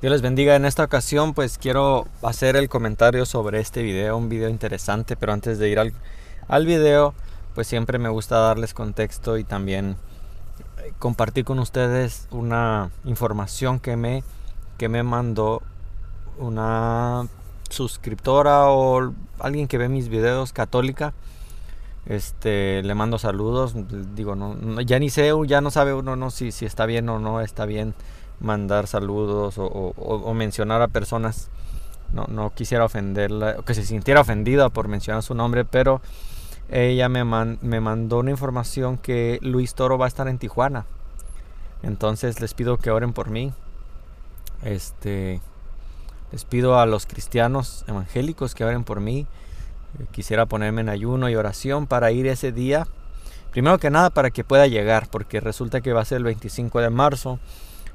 Dios 0.00 0.12
les 0.12 0.22
bendiga. 0.22 0.54
En 0.54 0.64
esta 0.64 0.84
ocasión 0.84 1.34
pues 1.34 1.58
quiero 1.58 2.06
hacer 2.22 2.54
el 2.54 2.68
comentario 2.68 3.26
sobre 3.26 3.58
este 3.58 3.82
video, 3.82 4.16
un 4.16 4.28
video 4.28 4.48
interesante, 4.48 5.16
pero 5.16 5.32
antes 5.32 5.58
de 5.58 5.70
ir 5.70 5.80
al, 5.80 5.92
al 6.46 6.66
video 6.66 7.14
pues 7.56 7.66
siempre 7.66 7.98
me 7.98 8.08
gusta 8.08 8.38
darles 8.38 8.74
contexto 8.74 9.38
y 9.38 9.42
también 9.42 9.96
eh, 10.78 10.92
compartir 11.00 11.44
con 11.44 11.58
ustedes 11.58 12.28
una 12.30 12.90
información 13.04 13.80
que 13.80 13.96
me, 13.96 14.22
que 14.76 14.88
me 14.88 15.02
mandó 15.02 15.62
una 16.38 17.26
suscriptora 17.68 18.68
o 18.68 19.12
alguien 19.40 19.66
que 19.66 19.78
ve 19.78 19.88
mis 19.88 20.08
videos 20.08 20.52
católica. 20.52 21.12
Este, 22.06 22.84
le 22.84 22.94
mando 22.94 23.18
saludos, 23.18 23.74
digo, 24.14 24.36
no, 24.36 24.80
ya 24.80 25.00
ni 25.00 25.10
sé, 25.10 25.32
ya 25.48 25.60
no 25.60 25.72
sabe 25.72 25.92
uno 25.92 26.14
no 26.14 26.30
si, 26.30 26.52
si 26.52 26.66
está 26.66 26.86
bien 26.86 27.08
o 27.08 27.18
no 27.18 27.40
está 27.40 27.66
bien 27.66 27.94
mandar 28.40 28.86
saludos 28.86 29.54
o, 29.58 30.34
mencionar 30.34 30.82
a 30.82 30.88
personas. 30.88 31.50
No, 32.12 32.24
no 32.28 32.54
quisiera 32.54 32.84
ofenderla, 32.84 33.56
que 33.66 33.74
se 33.74 33.84
sintiera 33.84 34.22
ofendida 34.22 34.70
por 34.70 34.88
mencionar 34.88 35.22
su 35.22 35.34
nombre, 35.34 35.66
pero 35.66 36.00
ella 36.70 37.08
me, 37.08 37.24
me 37.24 37.80
mandó 37.80 38.18
una 38.18 38.30
información 38.30 38.96
que 38.96 39.38
Luis 39.42 39.74
Toro 39.74 39.98
va 39.98 40.06
a 40.06 40.08
estar 40.08 40.26
en 40.28 40.38
Tijuana. 40.38 40.86
Entonces 41.82 42.40
les 42.40 42.54
pido 42.54 42.78
que 42.78 42.90
oren 42.90 43.12
por 43.12 43.30
mí. 43.30 43.52
Este, 44.62 45.40
les 46.32 46.44
pido 46.44 46.78
a 46.78 46.86
los 46.86 47.06
cristianos 47.06 47.84
evangélicos 47.86 48.54
que 48.54 48.64
oren 48.64 48.84
por 48.84 49.00
mí. 49.00 49.26
Quisiera 50.10 50.46
ponerme 50.46 50.82
en 50.82 50.88
ayuno 50.88 51.28
y 51.28 51.36
oración 51.36 51.86
para 51.86 52.10
ir 52.10 52.26
ese 52.26 52.52
día. 52.52 52.86
Primero 53.50 53.78
que 53.78 53.90
nada 53.90 54.10
para 54.10 54.30
que 54.30 54.44
pueda 54.44 54.66
llegar, 54.66 55.08
porque 55.10 55.40
resulta 55.40 55.80
que 55.80 55.92
va 55.92 56.02
a 56.02 56.04
ser 56.04 56.18
el 56.18 56.24
25 56.24 56.80
de 56.80 56.90
marzo 56.90 57.38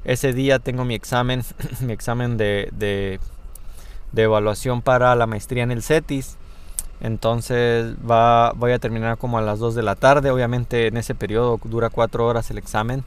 ese 0.04 0.32
día 0.32 0.58
tengo 0.58 0.84
mi 0.84 0.94
examen, 0.94 1.42
mi 1.80 1.92
examen 1.92 2.36
de, 2.36 2.68
de, 2.72 3.20
evaluación 4.16 4.82
para 4.82 5.14
la 5.14 5.26
maestría 5.26 5.62
en 5.62 5.70
el 5.70 5.82
CETIS. 5.82 6.36
Entonces 7.00 7.96
va, 8.08 8.52
voy 8.52 8.72
a 8.72 8.78
terminar 8.78 9.18
como 9.18 9.38
a 9.38 9.42
las 9.42 9.58
2 9.58 9.74
de 9.74 9.82
la 9.82 9.96
tarde. 9.96 10.30
Obviamente 10.30 10.86
en 10.86 10.96
ese 10.96 11.14
periodo 11.14 11.60
dura 11.64 11.90
4 11.90 12.26
horas 12.26 12.50
el 12.50 12.58
examen. 12.58 13.04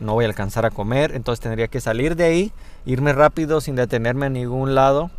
No, 0.00 0.14
voy 0.14 0.24
a 0.24 0.28
alcanzar 0.28 0.66
a 0.66 0.70
comer. 0.70 1.14
Entonces 1.14 1.40
tendría 1.40 1.68
que 1.68 1.80
salir 1.80 2.16
de 2.16 2.24
ahí, 2.24 2.52
irme 2.84 3.12
rápido 3.12 3.60
sin 3.60 3.76
detenerme 3.76 4.26
a 4.26 4.30
ningún 4.30 4.74
lado. 4.74 5.10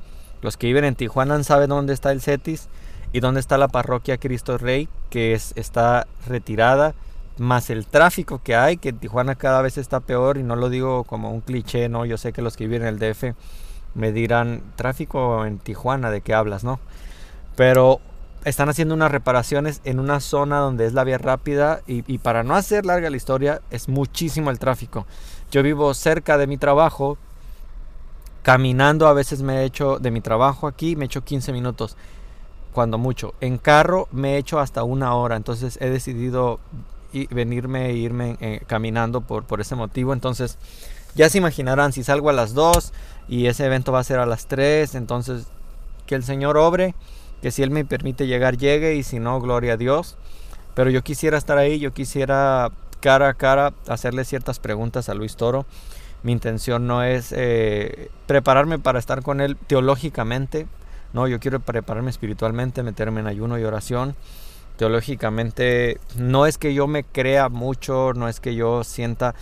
Los 0.42 0.58
que 0.58 0.68
viven 0.68 0.84
en 0.84 0.96
Tijuana 0.96 1.42
saben 1.44 1.70
dónde 1.70 1.94
está 1.94 2.12
el 2.12 2.22
CETIS 2.22 2.68
y 3.14 3.20
dónde 3.20 3.40
está 3.40 3.58
la 3.58 3.70
parroquia 3.70 4.18
Cristo 4.18 4.58
Rey, 4.58 4.90
que 5.10 5.34
es, 5.34 5.54
está 5.56 6.06
retirada 6.28 6.94
más 7.38 7.70
el 7.70 7.88
tráfico 7.88 8.42
que 8.44 8.56
hay, 8.56 8.78
que 8.78 8.94
Tijuana 8.94 9.36
cada 9.36 9.62
vez 9.62 9.78
está 9.78 10.00
peor 10.00 10.38
y 10.38 10.44
no 10.44 10.56
lo 10.56 10.70
digo 10.70 11.04
como 11.04 11.32
un 11.32 11.42
cliché, 11.42 11.90
¿no? 11.90 12.06
Yo 12.06 12.18
sé 12.18 12.34
que 12.34 12.42
los 12.42 12.56
que 12.56 12.68
viven 12.68 12.88
en 12.88 12.88
el 12.90 13.00
DF 13.00 13.36
me 13.96 14.12
dirán, 14.12 14.62
tráfico 14.76 15.46
en 15.46 15.60
Tijuana, 15.60 16.10
¿de 16.10 16.22
qué 16.22 16.34
hablas, 16.34 16.64
no? 16.64 16.80
Pero 17.56 18.00
están 18.46 18.70
haciendo 18.70 18.94
unas 18.94 19.12
reparaciones 19.12 19.82
en 19.84 20.00
una 20.00 20.20
zona 20.20 20.60
donde 20.60 20.86
es 20.86 20.94
la 20.94 21.04
vía 21.04 21.18
rápida 21.18 21.82
y, 21.88 22.04
y 22.12 22.18
para 22.18 22.44
no 22.44 22.56
hacer 22.56 22.86
larga 22.86 23.10
la 23.10 23.18
historia, 23.18 23.62
es 23.70 23.88
muchísimo 23.88 24.50
el 24.50 24.60
tráfico. 24.60 25.06
Yo 25.52 25.64
vivo 25.64 25.94
cerca 25.94 26.38
de 26.38 26.48
mi 26.48 26.58
trabajo, 26.58 27.18
caminando 28.42 29.08
a 29.08 29.14
veces 29.14 29.42
me 29.42 29.62
he 29.62 29.64
hecho 29.66 30.00
de 30.00 30.12
mi 30.12 30.22
trabajo 30.22 30.68
aquí, 30.68 30.96
me 30.96 31.06
he 31.06 31.08
hecho 31.08 31.24
15 31.24 31.54
minutos 31.54 31.96
cuando 32.74 32.98
mucho. 32.98 33.36
En 33.40 33.58
carro 33.58 34.08
me 34.12 34.34
he 34.34 34.38
hecho 34.38 34.60
hasta 34.60 34.84
una 34.84 35.16
hora, 35.16 35.38
entonces 35.38 35.78
he 35.80 35.90
decidido 35.90 36.60
y 37.14 37.28
venirme 37.28 37.90
e 37.90 37.94
irme 37.94 38.38
eh, 38.42 38.62
caminando 38.68 39.22
por, 39.22 39.46
por 39.46 39.62
ese 39.62 39.76
motivo. 39.76 40.14
Entonces, 40.14 40.58
ya 41.16 41.30
se 41.30 41.38
imaginarán, 41.38 41.94
si 41.94 42.04
salgo 42.04 42.30
a 42.30 42.34
las 42.34 42.54
2 42.54 42.92
y 43.28 43.46
ese 43.46 43.66
evento 43.66 43.92
va 43.92 44.00
a 44.00 44.04
ser 44.04 44.20
a 44.20 44.26
las 44.26 44.48
3, 44.48 44.96
entonces 44.96 45.46
que 46.06 46.16
el 46.16 46.24
Señor 46.24 46.58
obre, 46.58 46.96
que 47.42 47.52
si 47.52 47.64
Él 47.64 47.70
me 47.70 47.86
permite 47.86 48.28
llegar, 48.28 48.58
llegue 48.58 48.96
y 48.96 49.04
si 49.04 49.20
no, 49.20 49.40
gloria 49.40 49.74
a 49.74 49.78
Dios. 49.78 50.18
Pero 50.74 50.90
yo 50.90 51.04
quisiera 51.04 51.38
estar 51.38 51.58
ahí, 51.58 51.80
yo 51.80 51.94
quisiera 51.94 52.72
cara 53.00 53.30
a 53.30 53.34
cara 53.36 53.74
hacerle 53.88 54.26
ciertas 54.26 54.60
preguntas 54.60 55.08
a 55.08 55.14
Luis 55.14 55.36
Toro. 55.36 55.66
Mi 56.24 56.32
intención 56.32 56.88
no 56.88 57.04
es 57.04 57.34
eh, 57.36 58.10
prepararme 58.26 58.80
para 58.80 58.98
estar 58.98 59.22
con 59.22 59.40
Él 59.40 59.56
teológicamente, 59.68 60.68
no, 61.14 61.28
yo 61.28 61.40
quiero 61.40 61.60
prepararme 61.60 62.10
espiritualmente, 62.10 62.82
meterme 62.82 63.22
en 63.22 63.28
ayuno 63.28 63.60
y 63.60 63.64
oración 63.64 64.16
teológicamente 64.84 65.98
no 66.18 66.46
es 66.46 66.58
que 66.58 66.74
yo 66.74 66.88
me 66.88 67.06
crea 67.06 67.48
mucho, 67.48 68.12
no 68.14 68.28
es 68.28 68.42
que 68.42 68.54
yo 68.54 68.84
sienta, 68.84 69.34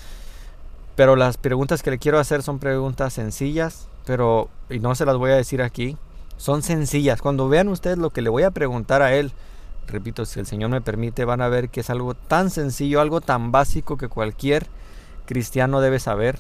pero 0.96 1.16
las 1.16 1.38
preguntas 1.38 1.82
que 1.82 1.90
le 1.90 1.98
quiero 1.98 2.20
hacer 2.20 2.44
son 2.44 2.60
preguntas 2.60 3.14
sencillas, 3.14 3.88
pero 4.06 4.50
y 4.70 4.78
no 4.78 4.94
se 4.94 5.04
las 5.04 5.18
voy 5.18 5.32
a 5.32 5.36
decir 5.36 5.64
aquí, 5.64 5.98
son 6.38 6.62
sencillas. 6.62 7.24
Cuando 7.24 7.50
vean 7.50 7.70
ustedes 7.70 7.98
lo 7.98 8.12
que 8.12 8.22
le 8.22 8.30
voy 8.30 8.44
a 8.44 8.52
preguntar 8.52 9.02
a 9.02 9.16
él, 9.16 9.32
repito, 9.88 10.26
si 10.26 10.40
el 10.40 10.46
Señor 10.46 10.70
me 10.70 10.80
permite, 10.80 11.26
van 11.26 11.42
a 11.42 11.50
ver 11.50 11.70
que 11.70 11.80
es 11.80 11.90
algo 11.90 12.14
tan 12.14 12.52
sencillo, 12.52 13.02
algo 13.02 13.20
tan 13.20 13.52
básico 13.52 13.98
que 13.98 14.10
cualquier 14.10 14.68
cristiano 15.26 15.82
debe 15.82 15.98
saber. 15.98 16.38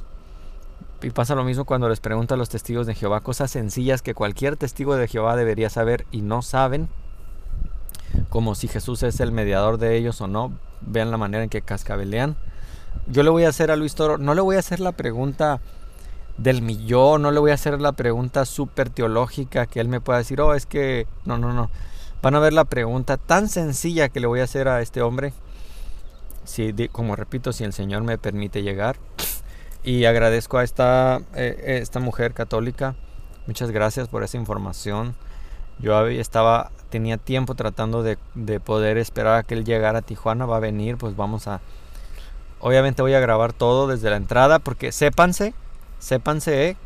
Y 1.02 1.10
pasa 1.10 1.34
lo 1.34 1.44
mismo 1.44 1.66
cuando 1.66 1.90
les 1.90 2.02
pregunto 2.02 2.36
a 2.36 2.38
los 2.38 2.50
testigos 2.50 2.86
de 2.86 2.94
Jehová 2.94 3.22
cosas 3.22 3.50
sencillas 3.50 4.04
que 4.04 4.14
cualquier 4.14 4.58
testigo 4.58 4.96
de 4.96 5.08
Jehová 5.08 5.36
debería 5.36 5.72
saber 5.72 6.06
y 6.12 6.22
no 6.22 6.44
saben 6.44 6.88
como 8.30 8.56
si 8.56 8.68
Jesús 8.68 9.04
es 9.04 9.20
el 9.20 9.32
mediador 9.32 9.78
de 9.78 9.98
ellos 9.98 10.22
o 10.22 10.28
no. 10.28 10.54
Vean 10.82 11.12
la 11.12 11.18
manera 11.18 11.44
en 11.44 11.50
que 11.50 11.62
cascabelean. 11.62 12.36
Yo 13.08 13.24
le 13.24 13.30
voy 13.30 13.46
a 13.46 13.50
hacer 13.50 13.72
a 13.72 13.76
Luis 13.76 13.96
Toro, 13.96 14.18
no 14.18 14.34
le 14.34 14.42
voy 14.42 14.56
a 14.56 14.60
hacer 14.60 14.80
la 14.80 14.92
pregunta 14.92 15.62
del 16.38 16.62
millón, 16.62 17.22
no 17.22 17.32
le 17.32 17.40
voy 17.40 17.52
a 17.52 17.56
hacer 17.56 17.80
la 17.80 17.92
pregunta 17.92 18.46
súper 18.46 18.90
teológica 18.90 19.66
que 19.66 19.80
él 19.80 19.88
me 19.88 20.02
pueda 20.02 20.20
decir, 20.20 20.42
oh, 20.42 20.54
es 20.54 20.66
que, 20.66 21.08
no, 21.26 21.38
no, 21.38 21.54
no. 21.54 21.70
Van 22.22 22.36
a 22.36 22.40
ver 22.40 22.54
la 22.54 22.66
pregunta 22.66 23.18
tan 23.18 23.50
sencilla 23.50 24.10
que 24.10 24.20
le 24.20 24.28
voy 24.28 24.42
a 24.42 24.44
hacer 24.44 24.68
a 24.68 24.82
este 24.82 25.02
hombre. 25.02 25.34
Si, 26.44 26.74
como 26.90 27.16
repito, 27.16 27.52
si 27.54 27.64
el 27.64 27.74
Señor 27.74 28.04
me 28.04 28.18
permite 28.18 28.64
llegar. 28.64 28.98
Y 29.84 30.06
agradezco 30.06 30.60
a 30.60 30.64
esta, 30.64 31.22
eh, 31.34 31.80
esta 31.82 32.00
mujer 32.00 32.34
católica. 32.34 32.96
Muchas 33.48 33.72
gracias 33.72 34.08
por 34.08 34.24
esa 34.24 34.38
información. 34.38 35.16
Yo 35.80 36.08
estaba, 36.08 36.72
tenía 36.92 37.18
tiempo 37.18 37.56
tratando 37.56 38.04
de, 38.04 38.18
poder 38.60 39.00
esperar 39.00 39.38
a 39.38 39.44
que 39.44 39.56
él 39.56 39.66
llegara 39.66 40.00
a 40.00 40.02
Tijuana. 40.04 40.46
Va 40.46 40.58
a 40.58 40.60
venir, 40.60 40.98
pues 40.98 41.16
vamos 41.16 41.48
a... 41.48 41.62
Obviamente 42.60 43.02
voy 43.02 43.16
a 43.16 43.20
grabar 43.20 43.54
todo 43.54 43.88
desde 43.88 44.12
la 44.12 44.18
entrada 44.18 44.60
porque 44.60 44.92
sépanse, 44.92 45.56
sépanse 45.98 46.70
eh, 46.70 46.78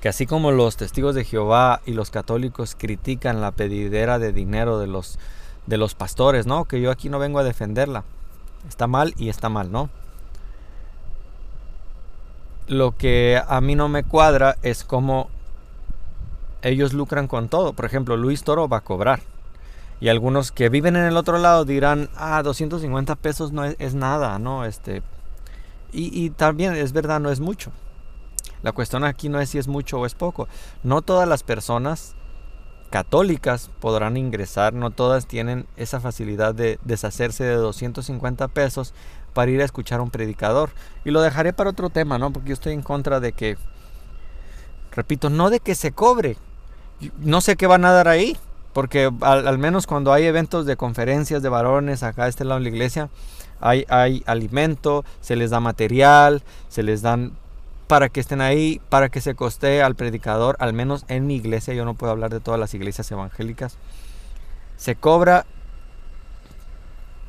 que 0.00 0.08
así 0.08 0.24
como 0.24 0.52
los 0.52 0.78
testigos 0.78 1.14
de 1.14 1.24
Jehová 1.24 1.82
y 1.84 1.92
los 1.92 2.10
católicos 2.10 2.74
critican 2.78 3.42
la 3.42 3.50
pedidera 3.50 4.18
de 4.18 4.32
dinero 4.32 4.78
de 4.78 4.86
los, 4.86 5.18
de 5.66 5.76
los 5.76 5.94
pastores, 5.94 6.46
¿no? 6.46 6.64
Que 6.64 6.80
yo 6.80 6.90
aquí 6.90 7.10
no 7.10 7.18
vengo 7.18 7.40
a 7.40 7.44
defenderla. 7.44 8.04
Está 8.66 8.86
mal 8.86 9.12
y 9.18 9.28
está 9.28 9.50
mal, 9.50 9.70
¿no? 9.70 9.90
Lo 12.68 12.96
que 12.96 13.42
a 13.46 13.60
mí 13.60 13.74
no 13.74 13.88
me 13.88 14.04
cuadra 14.04 14.56
es 14.62 14.84
cómo 14.84 15.28
ellos 16.62 16.92
lucran 16.92 17.28
con 17.28 17.48
todo. 17.48 17.72
Por 17.72 17.84
ejemplo, 17.84 18.16
Luis 18.16 18.42
Toro 18.42 18.68
va 18.68 18.78
a 18.78 18.84
cobrar. 18.84 19.20
Y 20.00 20.08
algunos 20.08 20.52
que 20.52 20.68
viven 20.68 20.96
en 20.96 21.04
el 21.04 21.16
otro 21.16 21.38
lado 21.38 21.64
dirán, 21.64 22.08
ah, 22.16 22.42
250 22.42 23.16
pesos 23.16 23.52
no 23.52 23.64
es, 23.64 23.94
nada, 23.94 24.38
¿no? 24.38 24.64
Este, 24.64 25.02
y, 25.92 26.30
también 26.30 26.74
es 26.74 26.92
verdad, 26.92 27.18
no 27.18 27.30
es 27.30 27.40
mucho. 27.40 27.72
La 28.62 28.72
cuestión 28.72 29.04
aquí 29.04 29.28
no 29.28 29.40
es 29.40 29.50
si 29.50 29.58
es 29.58 29.66
mucho 29.66 29.98
o 29.98 30.06
es 30.06 30.14
poco. 30.14 30.48
No 30.82 31.02
todas 31.02 31.28
las 31.28 31.42
personas 31.42 32.14
católicas 32.90 33.70
podrán 33.80 34.16
ingresar, 34.16 34.72
no 34.72 34.90
todas 34.90 35.26
tienen 35.26 35.66
esa 35.76 36.00
facilidad 36.00 36.54
de 36.54 36.78
deshacerse 36.84 37.44
de 37.44 37.54
250 37.54 38.48
pesos 38.48 38.94
para 39.34 39.50
ir 39.50 39.60
a 39.60 39.64
escuchar 39.64 40.00
a 40.00 40.02
un 40.02 40.10
predicador. 40.10 40.70
Y 41.04 41.10
lo 41.10 41.20
dejaré 41.20 41.52
para 41.52 41.70
otro 41.70 41.90
tema, 41.90 42.18
¿no? 42.18 42.32
Porque 42.32 42.50
yo 42.50 42.54
estoy 42.54 42.72
en 42.72 42.82
contra 42.82 43.20
de 43.20 43.32
que, 43.32 43.56
repito, 44.92 45.28
no 45.28 45.50
de 45.50 45.60
que 45.60 45.74
se 45.74 45.92
cobre, 45.92 46.36
no 47.18 47.40
sé 47.40 47.56
qué 47.56 47.66
van 47.66 47.84
a 47.84 47.92
dar 47.92 48.08
ahí, 48.08 48.36
porque 48.72 49.10
al, 49.20 49.58
menos 49.58 49.86
cuando 49.86 50.12
hay 50.12 50.24
eventos 50.24 50.66
de 50.66 50.76
conferencias 50.76 51.42
de 51.42 51.48
varones 51.48 52.02
acá 52.02 52.24
a 52.24 52.28
este 52.28 52.44
lado 52.44 52.60
de 52.60 52.64
la 52.64 52.76
iglesia, 52.76 53.08
hay, 53.60 53.84
hay 53.88 54.22
alimento, 54.26 55.04
se 55.20 55.36
les 55.36 55.50
da 55.50 55.60
material, 55.60 56.42
se 56.68 56.82
les 56.82 57.02
dan 57.02 57.32
para 57.86 58.08
que 58.08 58.20
estén 58.20 58.40
ahí, 58.40 58.80
para 58.88 59.08
que 59.08 59.20
se 59.20 59.34
costee 59.34 59.82
al 59.82 59.94
predicador, 59.94 60.56
al 60.60 60.74
menos 60.74 61.04
en 61.08 61.26
mi 61.26 61.36
iglesia, 61.36 61.74
yo 61.74 61.84
no 61.84 61.94
puedo 61.94 62.12
hablar 62.12 62.30
de 62.30 62.40
todas 62.40 62.60
las 62.60 62.74
iglesias 62.74 63.10
evangélicas, 63.10 63.78
se 64.76 64.94
cobra 64.94 65.46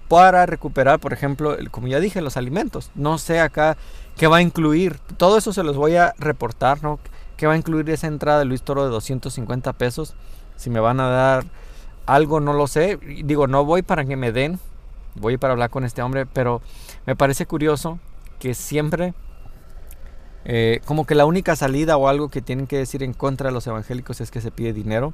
para 0.10 0.46
recuperar, 0.48 1.00
por 1.00 1.14
ejemplo, 1.14 1.56
como 1.72 1.88
ya 1.88 2.00
dije, 2.00 2.22
los 2.22 2.36
alimentos. 2.36 2.92
No 2.96 3.20
sé 3.20 3.40
acá 3.40 3.78
qué 4.18 4.28
va 4.28 4.38
a 4.38 4.42
incluir. 4.42 5.00
Todo 5.18 5.38
eso 5.38 5.54
se 5.54 5.64
los 5.64 5.78
voy 5.78 5.96
a 5.96 6.16
reportar, 6.18 6.84
¿no? 6.84 7.00
¿Qué 7.40 7.48
va 7.48 7.54
a 7.54 7.58
incluir 7.58 7.90
esa 7.90 8.08
entrada 8.08 8.40
de 8.40 8.44
Luis 8.44 8.64
Toro 8.64 8.84
de 8.84 8.90
250 8.90 9.72
pesos? 9.72 10.14
Si 10.58 10.70
me 10.70 10.82
van 10.82 11.00
a 11.00 11.08
dar 11.08 11.46
algo, 12.06 12.42
no 12.42 12.52
lo 12.52 12.68
sé. 12.68 12.98
Digo, 13.24 13.48
no 13.48 13.64
voy 13.64 13.82
para 13.82 14.04
que 14.04 14.18
me 14.18 14.34
den, 14.34 14.60
voy 15.16 15.38
para 15.38 15.54
hablar 15.54 15.70
con 15.70 15.86
este 15.86 16.02
hombre, 16.02 16.26
pero 16.26 16.62
me 17.06 17.16
parece 17.16 17.46
curioso 17.46 17.98
que 18.40 18.54
siempre 18.54 19.14
eh, 20.44 20.82
como 20.84 21.06
que 21.06 21.16
la 21.16 21.26
única 21.26 21.56
salida 21.56 21.96
o 21.96 22.10
algo 22.10 22.28
que 22.28 22.42
tienen 22.42 22.68
que 22.68 22.76
decir 22.76 23.04
en 23.04 23.14
contra 23.14 23.48
de 23.48 23.54
los 23.54 23.66
evangélicos 23.68 24.20
es 24.20 24.32
que 24.32 24.42
se 24.42 24.52
pide 24.52 24.74
dinero. 24.74 25.14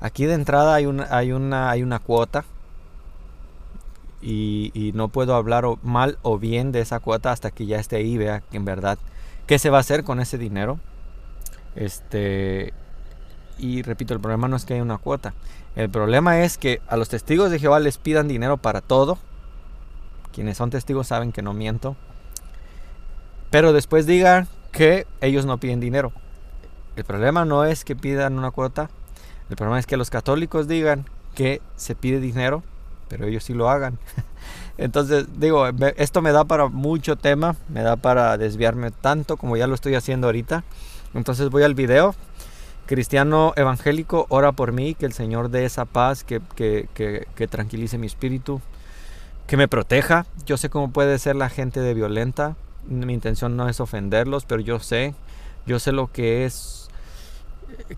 Aquí 0.00 0.26
de 0.26 0.34
entrada 0.34 0.74
hay 0.74 0.86
una, 0.86 1.06
hay 1.16 1.30
una, 1.30 1.70
hay 1.70 1.84
una 1.84 2.00
cuota 2.00 2.44
y, 4.20 4.90
no 4.96 5.06
puedo 5.06 5.36
hablar 5.36 5.66
mal 5.84 6.18
o 6.22 6.36
bien 6.36 6.72
de 6.72 6.80
esa 6.80 6.98
cuota 6.98 7.30
hasta 7.30 7.52
que 7.52 7.66
ya 7.66 7.78
esté 7.78 7.94
ahí, 7.94 8.18
vea 8.18 8.42
en 8.50 8.64
verdad 8.64 8.98
qué 9.46 9.60
se 9.60 9.70
va 9.70 9.76
a 9.76 9.82
hacer 9.82 10.02
con 10.02 10.18
ese 10.18 10.36
dinero. 10.36 10.80
Este, 11.74 12.72
y 13.58 13.82
repito, 13.82 14.14
el 14.14 14.20
problema 14.20 14.48
no 14.48 14.56
es 14.56 14.64
que 14.64 14.74
haya 14.74 14.82
una 14.82 14.98
cuota. 14.98 15.34
El 15.76 15.90
problema 15.90 16.40
es 16.42 16.58
que 16.58 16.80
a 16.88 16.96
los 16.96 17.08
testigos 17.08 17.50
de 17.50 17.58
Jehová 17.58 17.80
les 17.80 17.98
pidan 17.98 18.28
dinero 18.28 18.56
para 18.56 18.80
todo. 18.80 19.18
Quienes 20.32 20.56
son 20.56 20.70
testigos 20.70 21.08
saben 21.08 21.32
que 21.32 21.42
no 21.42 21.52
miento. 21.52 21.96
Pero 23.50 23.72
después 23.72 24.06
digan 24.06 24.48
que 24.72 25.06
ellos 25.20 25.46
no 25.46 25.58
piden 25.58 25.80
dinero. 25.80 26.12
El 26.96 27.04
problema 27.04 27.44
no 27.44 27.64
es 27.64 27.84
que 27.84 27.96
pidan 27.96 28.38
una 28.38 28.50
cuota. 28.50 28.90
El 29.48 29.56
problema 29.56 29.78
es 29.78 29.86
que 29.86 29.96
los 29.96 30.10
católicos 30.10 30.68
digan 30.68 31.06
que 31.34 31.60
se 31.76 31.94
pide 31.94 32.20
dinero 32.20 32.62
pero 33.10 33.26
ellos 33.26 33.44
sí 33.44 33.52
lo 33.52 33.68
hagan. 33.68 33.98
Entonces, 34.78 35.26
digo, 35.36 35.66
esto 35.96 36.22
me 36.22 36.32
da 36.32 36.44
para 36.44 36.68
mucho 36.68 37.16
tema, 37.16 37.56
me 37.68 37.82
da 37.82 37.96
para 37.96 38.38
desviarme 38.38 38.92
tanto 38.92 39.36
como 39.36 39.58
ya 39.58 39.66
lo 39.66 39.74
estoy 39.74 39.96
haciendo 39.96 40.28
ahorita. 40.28 40.64
Entonces 41.14 41.50
voy 41.50 41.62
al 41.62 41.74
video. 41.74 42.14
Cristiano 42.86 43.52
evangélico, 43.56 44.26
ora 44.30 44.52
por 44.52 44.72
mí, 44.72 44.94
que 44.94 45.06
el 45.06 45.12
Señor 45.12 45.50
dé 45.50 45.64
esa 45.64 45.84
paz, 45.84 46.24
que, 46.24 46.40
que, 46.56 46.88
que, 46.94 47.46
tranquilice 47.46 47.98
mi 47.98 48.06
espíritu, 48.06 48.60
que 49.46 49.56
me 49.56 49.68
proteja. 49.68 50.26
Yo 50.44 50.56
sé 50.56 50.70
cómo 50.70 50.90
puede 50.90 51.18
ser 51.18 51.36
la 51.36 51.50
gente 51.50 51.80
de 51.80 51.94
violenta. 51.94 52.56
Mi 52.88 53.12
intención 53.12 53.56
no 53.56 53.68
es 53.68 53.78
ofenderlos, 53.78 54.44
pero 54.44 54.60
yo 54.60 54.80
sé, 54.80 55.14
yo 55.66 55.78
sé 55.78 55.92
lo 55.92 56.10
que 56.10 56.44
es 56.44 56.80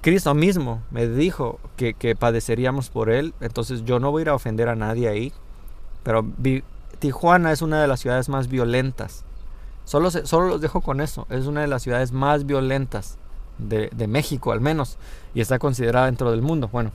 Cristo 0.01 0.35
mismo 0.35 0.83
me 0.91 1.07
dijo 1.07 1.61
que, 1.77 2.17
padeceríamos 2.19 2.91
por 2.91 3.11
Él, 3.11 3.35
entonces 3.41 3.85
yo 3.85 3.99
no 3.99 4.11
voy 4.11 4.25
a 4.25 4.35
ofender 4.35 4.69
a 4.69 4.77
nadie 4.77 5.09
ahí, 5.09 5.33
pero 6.03 6.25
Tijuana 6.99 7.53
es 7.53 7.63
una 7.63 7.81
de 7.81 7.89
las 7.89 8.01
ciudades 8.01 8.29
más 8.29 8.49
violentas. 8.49 9.25
Solo, 9.85 10.11
solo 10.11 10.49
los 10.49 10.61
dejo 10.61 10.81
con 10.81 11.01
eso, 11.01 11.27
es 11.31 11.47
una 11.47 11.61
de 11.61 11.67
las 11.67 11.83
ciudades 11.83 12.13
más 12.13 12.47
violentas 12.47 13.19
de, 13.59 13.91
de 13.95 14.07
México 14.07 14.53
al 14.53 14.61
menos, 14.61 14.97
y 15.35 15.41
está 15.41 15.59
considerada 15.59 16.07
dentro 16.07 16.31
del 16.31 16.43
mundo. 16.43 16.69
Bueno, 16.73 16.93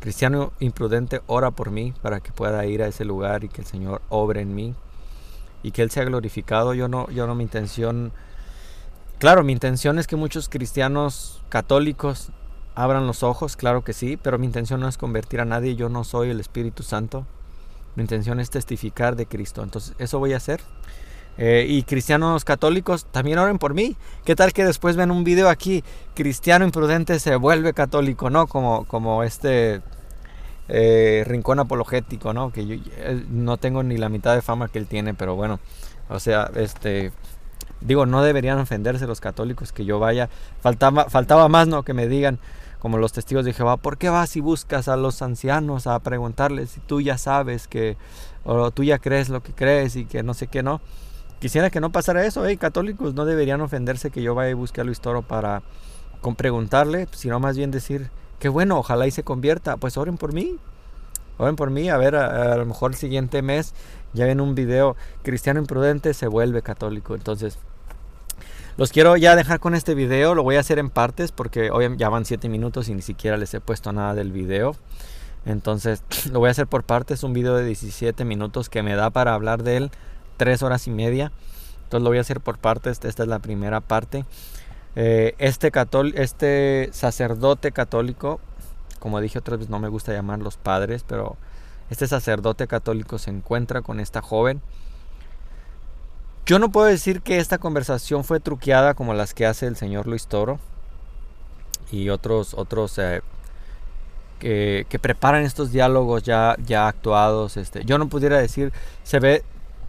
cristiano 0.00 0.52
imprudente, 0.60 1.22
ora 1.26 1.50
por 1.50 1.70
mí 1.70 1.94
para 2.02 2.20
que 2.20 2.32
pueda 2.32 2.64
ir 2.66 2.82
a 2.82 2.88
ese 2.88 3.04
lugar 3.04 3.44
y 3.44 3.48
que 3.48 3.62
el 3.62 3.66
Señor 3.66 4.02
obre 4.08 4.40
en 4.40 4.54
mí 4.54 4.74
y 5.62 5.70
que 5.70 5.82
Él 5.82 5.90
sea 5.90 6.04
glorificado. 6.04 6.74
Yo 6.74 6.88
no, 6.88 7.08
yo 7.10 7.26
no 7.26 7.34
mi 7.34 7.44
intención 7.44 8.12
Claro, 9.22 9.44
mi 9.44 9.52
intención 9.52 10.00
es 10.00 10.08
que 10.08 10.16
muchos 10.16 10.48
cristianos 10.48 11.40
católicos 11.48 12.30
abran 12.74 13.06
los 13.06 13.22
ojos, 13.22 13.54
claro 13.54 13.84
que 13.84 13.92
sí, 13.92 14.18
pero 14.20 14.36
mi 14.36 14.46
intención 14.46 14.80
no 14.80 14.88
es 14.88 14.98
convertir 14.98 15.40
a 15.40 15.44
nadie, 15.44 15.76
yo 15.76 15.88
no 15.88 16.02
soy 16.02 16.30
el 16.30 16.40
Espíritu 16.40 16.82
Santo. 16.82 17.24
Mi 17.94 18.02
intención 18.02 18.40
es 18.40 18.50
testificar 18.50 19.16
de 19.16 19.26
Cristo, 19.26 19.62
entonces 19.62 19.94
eso 19.98 20.18
voy 20.18 20.32
a 20.32 20.38
hacer. 20.38 20.60
Eh, 21.38 21.64
y 21.66 21.82
cristianos 21.84 22.44
católicos 22.44 23.06
también 23.06 23.38
oren 23.38 23.58
por 23.58 23.74
mí. 23.74 23.96
¿Qué 24.24 24.36
tal 24.36 24.52
que 24.52 24.64
después 24.64 24.96
ven 24.96 25.10
un 25.10 25.24
video 25.24 25.48
aquí, 25.48 25.82
cristiano 26.14 26.64
imprudente 26.64 27.18
se 27.18 27.36
vuelve 27.36 27.72
católico, 27.72 28.28
¿no? 28.28 28.46
Como, 28.46 28.84
como 28.84 29.22
este 29.22 29.80
eh, 30.68 31.24
rincón 31.26 31.58
apologético, 31.58 32.32
¿no? 32.34 32.52
Que 32.52 32.66
yo 32.66 32.74
eh, 32.74 33.24
no 33.30 33.56
tengo 33.56 33.82
ni 33.82 33.96
la 33.96 34.08
mitad 34.10 34.34
de 34.34 34.42
fama 34.42 34.68
que 34.68 34.78
él 34.78 34.86
tiene, 34.86 35.14
pero 35.14 35.34
bueno, 35.34 35.58
o 36.08 36.20
sea, 36.20 36.50
este 36.54 37.12
Digo, 37.84 38.06
no 38.06 38.22
deberían 38.22 38.58
ofenderse 38.58 39.06
los 39.06 39.20
católicos 39.20 39.72
que 39.72 39.84
yo 39.84 39.98
vaya. 39.98 40.28
Faltaba, 40.60 41.10
faltaba 41.10 41.48
más, 41.48 41.66
¿no? 41.68 41.82
Que 41.82 41.94
me 41.94 42.06
digan, 42.06 42.38
como 42.82 42.98
los 42.98 43.12
testigos 43.12 43.44
de 43.44 43.52
Jehová, 43.52 43.76
¿por 43.76 43.96
qué 43.96 44.08
vas 44.08 44.34
y 44.34 44.40
buscas 44.40 44.88
a 44.88 44.96
los 44.96 45.22
ancianos 45.22 45.86
a 45.86 45.96
preguntarles 46.00 46.70
si 46.70 46.80
tú 46.80 47.00
ya 47.00 47.16
sabes 47.16 47.68
que, 47.68 47.96
o 48.42 48.72
tú 48.72 48.82
ya 48.82 48.98
crees 48.98 49.28
lo 49.28 49.40
que 49.40 49.52
crees 49.52 49.94
y 49.94 50.04
que 50.04 50.24
no 50.24 50.34
sé 50.34 50.48
qué, 50.48 50.64
no? 50.64 50.80
Quisiera 51.38 51.70
que 51.70 51.78
no 51.78 51.92
pasara 51.92 52.26
eso, 52.26 52.44
¿eh? 52.44 52.56
Católicos 52.56 53.14
no 53.14 53.24
deberían 53.24 53.60
ofenderse 53.60 54.10
que 54.10 54.20
yo 54.20 54.34
vaya 54.34 54.50
y 54.50 54.54
busque 54.54 54.80
a 54.80 54.84
Luis 54.84 54.98
Toro 54.98 55.22
para 55.22 55.62
con 56.22 56.34
preguntarle, 56.34 57.06
sino 57.12 57.38
más 57.38 57.56
bien 57.56 57.70
decir, 57.70 58.10
qué 58.40 58.48
bueno, 58.48 58.78
ojalá 58.78 59.06
y 59.06 59.12
se 59.12 59.22
convierta, 59.22 59.76
pues 59.76 59.96
oren 59.96 60.16
por 60.16 60.32
mí, 60.32 60.56
oren 61.38 61.54
por 61.54 61.70
mí, 61.70 61.88
a 61.88 61.96
ver, 61.98 62.16
a, 62.16 62.52
a 62.52 62.56
lo 62.56 62.66
mejor 62.66 62.90
el 62.90 62.96
siguiente 62.96 63.42
mes 63.42 63.74
ya 64.12 64.26
ven 64.26 64.40
un 64.40 64.56
video, 64.56 64.96
cristiano 65.22 65.60
imprudente 65.60 66.14
se 66.14 66.26
vuelve 66.26 66.62
católico, 66.62 67.14
entonces 67.14 67.60
los 68.76 68.90
quiero 68.90 69.16
ya 69.16 69.36
dejar 69.36 69.60
con 69.60 69.74
este 69.74 69.94
video, 69.94 70.34
lo 70.34 70.42
voy 70.42 70.56
a 70.56 70.60
hacer 70.60 70.78
en 70.78 70.90
partes 70.90 71.32
porque 71.32 71.70
hoy 71.70 71.94
ya 71.96 72.08
van 72.08 72.24
7 72.24 72.48
minutos 72.48 72.88
y 72.88 72.94
ni 72.94 73.02
siquiera 73.02 73.36
les 73.36 73.52
he 73.54 73.60
puesto 73.60 73.92
nada 73.92 74.14
del 74.14 74.32
video. 74.32 74.76
Entonces 75.44 76.02
lo 76.32 76.38
voy 76.38 76.48
a 76.48 76.52
hacer 76.52 76.66
por 76.66 76.84
partes, 76.84 77.22
un 77.22 77.32
video 77.32 77.54
de 77.54 77.64
17 77.64 78.24
minutos 78.24 78.68
que 78.68 78.82
me 78.82 78.94
da 78.94 79.10
para 79.10 79.34
hablar 79.34 79.62
de 79.62 79.76
él 79.76 79.90
3 80.38 80.62
horas 80.62 80.86
y 80.86 80.90
media. 80.90 81.32
Entonces 81.84 82.04
lo 82.04 82.10
voy 82.10 82.18
a 82.18 82.22
hacer 82.22 82.40
por 82.40 82.58
partes, 82.58 83.00
esta 83.04 83.22
es 83.22 83.28
la 83.28 83.38
primera 83.40 83.80
parte. 83.80 84.24
Eh, 84.96 85.34
este, 85.38 85.70
este 86.14 86.88
sacerdote 86.92 87.72
católico, 87.72 88.40
como 88.98 89.20
dije 89.20 89.38
otra 89.38 89.56
vez, 89.56 89.68
no 89.68 89.78
me 89.78 89.88
gusta 89.88 90.12
llamar 90.12 90.38
los 90.38 90.56
padres, 90.56 91.04
pero 91.06 91.36
este 91.90 92.06
sacerdote 92.06 92.66
católico 92.66 93.18
se 93.18 93.30
encuentra 93.30 93.82
con 93.82 94.00
esta 94.00 94.22
joven 94.22 94.62
yo 96.44 96.58
no 96.58 96.70
puedo 96.70 96.86
decir 96.86 97.22
que 97.22 97.38
esta 97.38 97.58
conversación 97.58 98.24
fue 98.24 98.40
truqueada 98.40 98.94
como 98.94 99.14
las 99.14 99.32
que 99.32 99.46
hace 99.46 99.66
el 99.66 99.76
señor 99.76 100.06
Luis 100.06 100.26
Toro 100.26 100.58
y 101.92 102.08
otros, 102.08 102.54
otros 102.54 102.98
eh, 102.98 103.22
que, 104.40 104.98
preparan 105.00 105.44
estos 105.44 105.70
diálogos 105.70 106.24
ya, 106.24 106.56
ya 106.66 106.88
actuados. 106.88 107.56
Este, 107.56 107.84
yo 107.84 107.98
no 107.98 108.08
pudiera 108.08 108.38
decir, 108.38 108.72
se 109.04 109.20
ve 109.20 109.44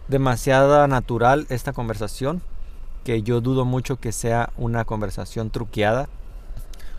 demasiada 0.06 0.86
natural 0.86 1.46
esta 1.48 1.72
conversación, 1.72 2.40
que 3.02 3.22
yo 3.22 3.40
dudo 3.40 3.64
mucho 3.64 3.96
que 3.96 4.12
sea 4.12 4.50
una 4.56 4.84
conversación 4.84 5.50
truqueada. 5.50 6.08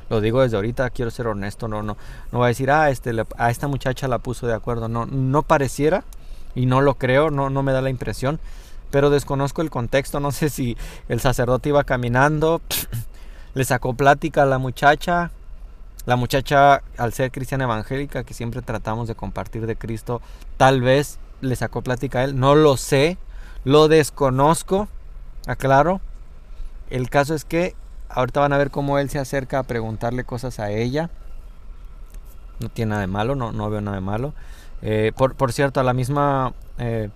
Lo 0.10 0.22
digo 0.22 0.42
desde 0.42 0.58
ahorita, 0.58 0.90
quiero 0.90 1.12
ser 1.12 1.28
honesto, 1.28 1.68
no, 1.68 1.82
no, 1.82 1.98
no 2.32 2.44
a 2.44 2.48
decir, 2.48 2.70
ah, 2.70 2.90
este, 2.90 3.12
a 3.38 3.50
esta 3.50 3.68
muchacha 3.68 4.08
la 4.08 4.20
puso 4.20 4.48
de 4.48 4.54
acuerdo. 4.54 4.90
No, 4.90 5.06
no 5.06 5.44
pareciera 5.44 6.04
y 6.56 6.66
no 6.66 6.82
lo 6.82 6.96
creo, 6.96 7.32
no, 7.32 7.50
no 7.50 7.64
me 7.64 7.72
da 7.72 7.82
la 7.82 7.90
impresión 7.90 8.40
pero 8.92 9.10
desconozco 9.10 9.62
el 9.62 9.70
contexto, 9.70 10.20
no 10.20 10.32
sé 10.32 10.50
si 10.50 10.78
el 11.10 11.20
sacerdote 11.20 11.70
iba 11.70 11.84
caminando, 11.84 12.62
le 13.54 13.64
sacó 13.64 13.94
plática 13.94 14.44
a 14.44 14.46
la 14.46 14.58
muchacha, 14.58 15.32
la 16.06 16.16
muchacha 16.16 16.82
al 16.98 17.14
ser 17.14 17.32
cristiana 17.32 17.64
evangélica, 17.64 18.24
que 18.24 18.34
siempre 18.34 18.62
tratamos 18.62 19.08
de 19.08 19.16
compartir 19.16 19.66
de 19.66 19.76
Cristo, 19.76 20.22
tal 20.58 20.82
vez 20.82 21.20
le 21.42 21.56
sacó 21.56 21.82
plática 21.82 22.20
a 22.20 22.24
él, 22.24 22.40
no 22.40 22.56
lo 22.56 22.78
sé, 22.78 23.18
lo 23.64 23.88
desconozco, 23.88 24.88
aclaro. 25.48 26.02
El 26.90 27.10
caso 27.10 27.34
es 27.34 27.46
que 27.46 27.76
ahorita 28.10 28.40
van 28.40 28.54
a 28.54 28.58
ver 28.58 28.72
cómo 28.72 29.00
él 29.00 29.10
se 29.10 29.20
acerca 29.20 29.60
a 29.60 29.64
preguntarle 29.64 30.24
cosas 30.24 30.60
a 30.60 30.72
ella. 30.72 31.10
No 32.60 32.70
tiene 32.70 32.92
nada 32.92 33.02
de 33.02 33.08
malo, 33.08 33.36
no, 33.36 33.52
no 33.52 33.70
veo 33.70 33.82
nada 33.82 33.96
de 33.96 34.02
malo. 34.02 34.34
Eh, 34.82 35.12
por, 35.16 35.36
por, 35.36 35.52
cierto, 35.52 35.80
a 35.80 35.84
la 35.84 35.94
misma 35.94 36.54
eh, 36.78 37.10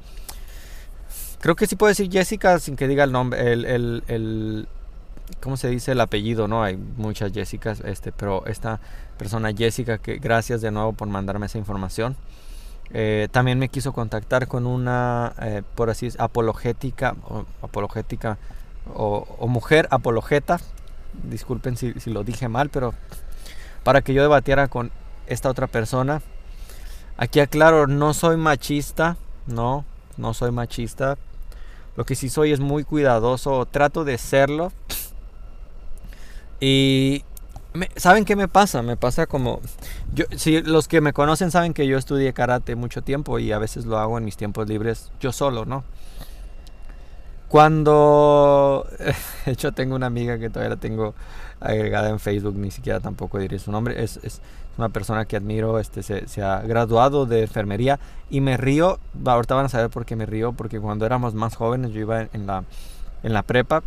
Creo 1.41 1.55
que 1.55 1.67
sí 1.67 1.75
puedo 1.75 1.89
decir 1.89 2.11
Jessica 2.11 2.59
sin 2.59 2.75
que 2.75 2.87
diga 2.87 3.05
el 3.05 3.13
nombre, 3.13 3.53
el, 3.53 4.03
el, 4.07 4.67
¿cómo 5.41 5.55
se 5.55 5.69
dice 5.69 5.93
el 5.93 6.01
apellido? 6.01 6.47
No, 6.49 6.63
hay 6.63 6.75
muchas 6.75 7.31
Jessicas, 7.31 7.79
este, 7.81 8.11
pero 8.11 8.45
esta 8.45 8.81
persona 9.17 9.53
Jessica, 9.53 9.99
que 9.99 10.17
gracias 10.17 10.61
de 10.61 10.71
nuevo 10.71 10.93
por 10.93 11.07
mandarme 11.07 11.45
esa 11.45 11.57
información. 11.57 12.17
Eh, 12.91 13.29
también 13.31 13.59
me 13.59 13.69
quiso 13.69 13.93
contactar 13.93 14.47
con 14.47 14.65
una, 14.65 15.33
eh, 15.41 15.61
por 15.75 15.89
así 15.89 16.07
decirlo, 16.07 16.25
apologética, 16.25 17.15
o, 17.29 17.45
apologética, 17.61 18.37
o, 18.93 19.47
mujer 19.47 19.87
apologeta. 19.91 20.59
Disculpen 21.23 21.77
si, 21.77 21.93
si 21.93 22.09
lo 22.09 22.23
dije 22.23 22.49
mal, 22.49 22.69
pero 22.69 22.93
para 23.83 24.01
que 24.01 24.13
yo 24.13 24.21
debatiera 24.21 24.67
con 24.67 24.91
esta 25.27 25.49
otra 25.49 25.67
persona. 25.67 26.21
Aquí 27.15 27.39
aclaro, 27.39 27.87
no 27.87 28.13
soy 28.13 28.37
machista, 28.37 29.17
no, 29.45 29.85
no 30.17 30.33
soy 30.33 30.51
machista, 30.51 31.17
lo 31.99 32.05
que 32.05 32.15
sí 32.15 32.29
soy 32.29 32.53
es 32.53 32.61
muy 32.61 32.85
cuidadoso, 32.85 33.65
trato 33.65 34.05
de 34.05 34.17
serlo. 34.17 34.71
Y 36.61 37.25
¿saben 37.97 38.23
qué 38.23 38.37
me 38.37 38.47
pasa? 38.47 38.81
Me 38.81 38.95
pasa 38.95 39.27
como 39.27 39.59
yo 40.13 40.23
si 40.37 40.61
los 40.61 40.87
que 40.87 41.01
me 41.01 41.11
conocen 41.11 41.51
saben 41.51 41.73
que 41.73 41.87
yo 41.87 41.97
estudié 41.97 42.31
karate 42.31 42.77
mucho 42.77 43.01
tiempo 43.01 43.37
y 43.37 43.51
a 43.51 43.59
veces 43.59 43.85
lo 43.85 43.97
hago 43.99 44.17
en 44.17 44.23
mis 44.23 44.37
tiempos 44.37 44.69
libres 44.69 45.11
yo 45.19 45.33
solo, 45.33 45.65
¿no? 45.65 45.83
Cuando 47.49 48.87
de 49.45 49.51
hecho 49.51 49.73
tengo 49.73 49.97
una 49.97 50.05
amiga 50.05 50.39
que 50.39 50.49
todavía 50.49 50.75
la 50.75 50.79
tengo 50.79 51.15
agregada 51.59 52.07
en 52.11 52.19
Facebook, 52.21 52.55
ni 52.55 52.71
siquiera 52.71 53.01
tampoco 53.01 53.39
diré 53.39 53.59
su 53.59 53.73
nombre, 53.73 54.01
es, 54.01 54.21
es 54.23 54.39
una 54.77 54.89
persona 54.89 55.25
que 55.25 55.35
admiro, 55.35 55.79
este, 55.79 56.03
se, 56.03 56.41
ha 56.41 56.61
graduado 56.61 57.25
de 57.25 57.41
enfermería 57.41 57.99
y 58.29 58.41
me 58.41 58.55
río, 58.55 58.99
ahorita 59.25 59.55
van 59.55 59.65
a 59.65 59.69
saber 59.69 59.89
por 59.89 60.05
qué 60.05 60.15
me 60.15 60.25
río, 60.25 60.53
porque 60.53 60.79
cuando 60.79 61.05
éramos 61.05 61.33
más 61.33 61.55
jóvenes 61.55 61.91
yo 61.91 61.99
iba 61.99 62.21
en, 62.21 62.47
la 62.47 62.63
en 63.23 63.33
la 63.33 63.43
prepa, 63.43 63.83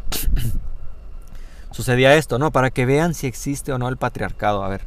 sucedía 1.70 2.14
esto, 2.14 2.38
¿no? 2.38 2.50
Para 2.50 2.70
que 2.70 2.84
vean 2.84 3.14
si 3.14 3.26
existe 3.26 3.72
o 3.72 3.78
no 3.78 3.88
el 3.88 3.96
patriarcado. 3.96 4.62
A 4.62 4.68
ver, 4.68 4.82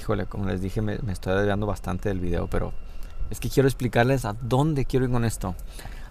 híjole, 0.00 0.26
como 0.26 0.46
les 0.46 0.60
dije, 0.62 0.80
me, 0.80 0.98
estoy 1.12 1.36
desviando 1.36 1.66
bastante 1.66 2.08
del 2.08 2.20
video, 2.20 2.46
pero 2.46 2.72
es 3.30 3.40
que 3.40 3.50
quiero 3.50 3.68
explicarles 3.68 4.24
a 4.24 4.34
dónde 4.40 4.86
quiero 4.86 5.04
ir 5.04 5.12
con 5.12 5.24
esto. 5.24 5.54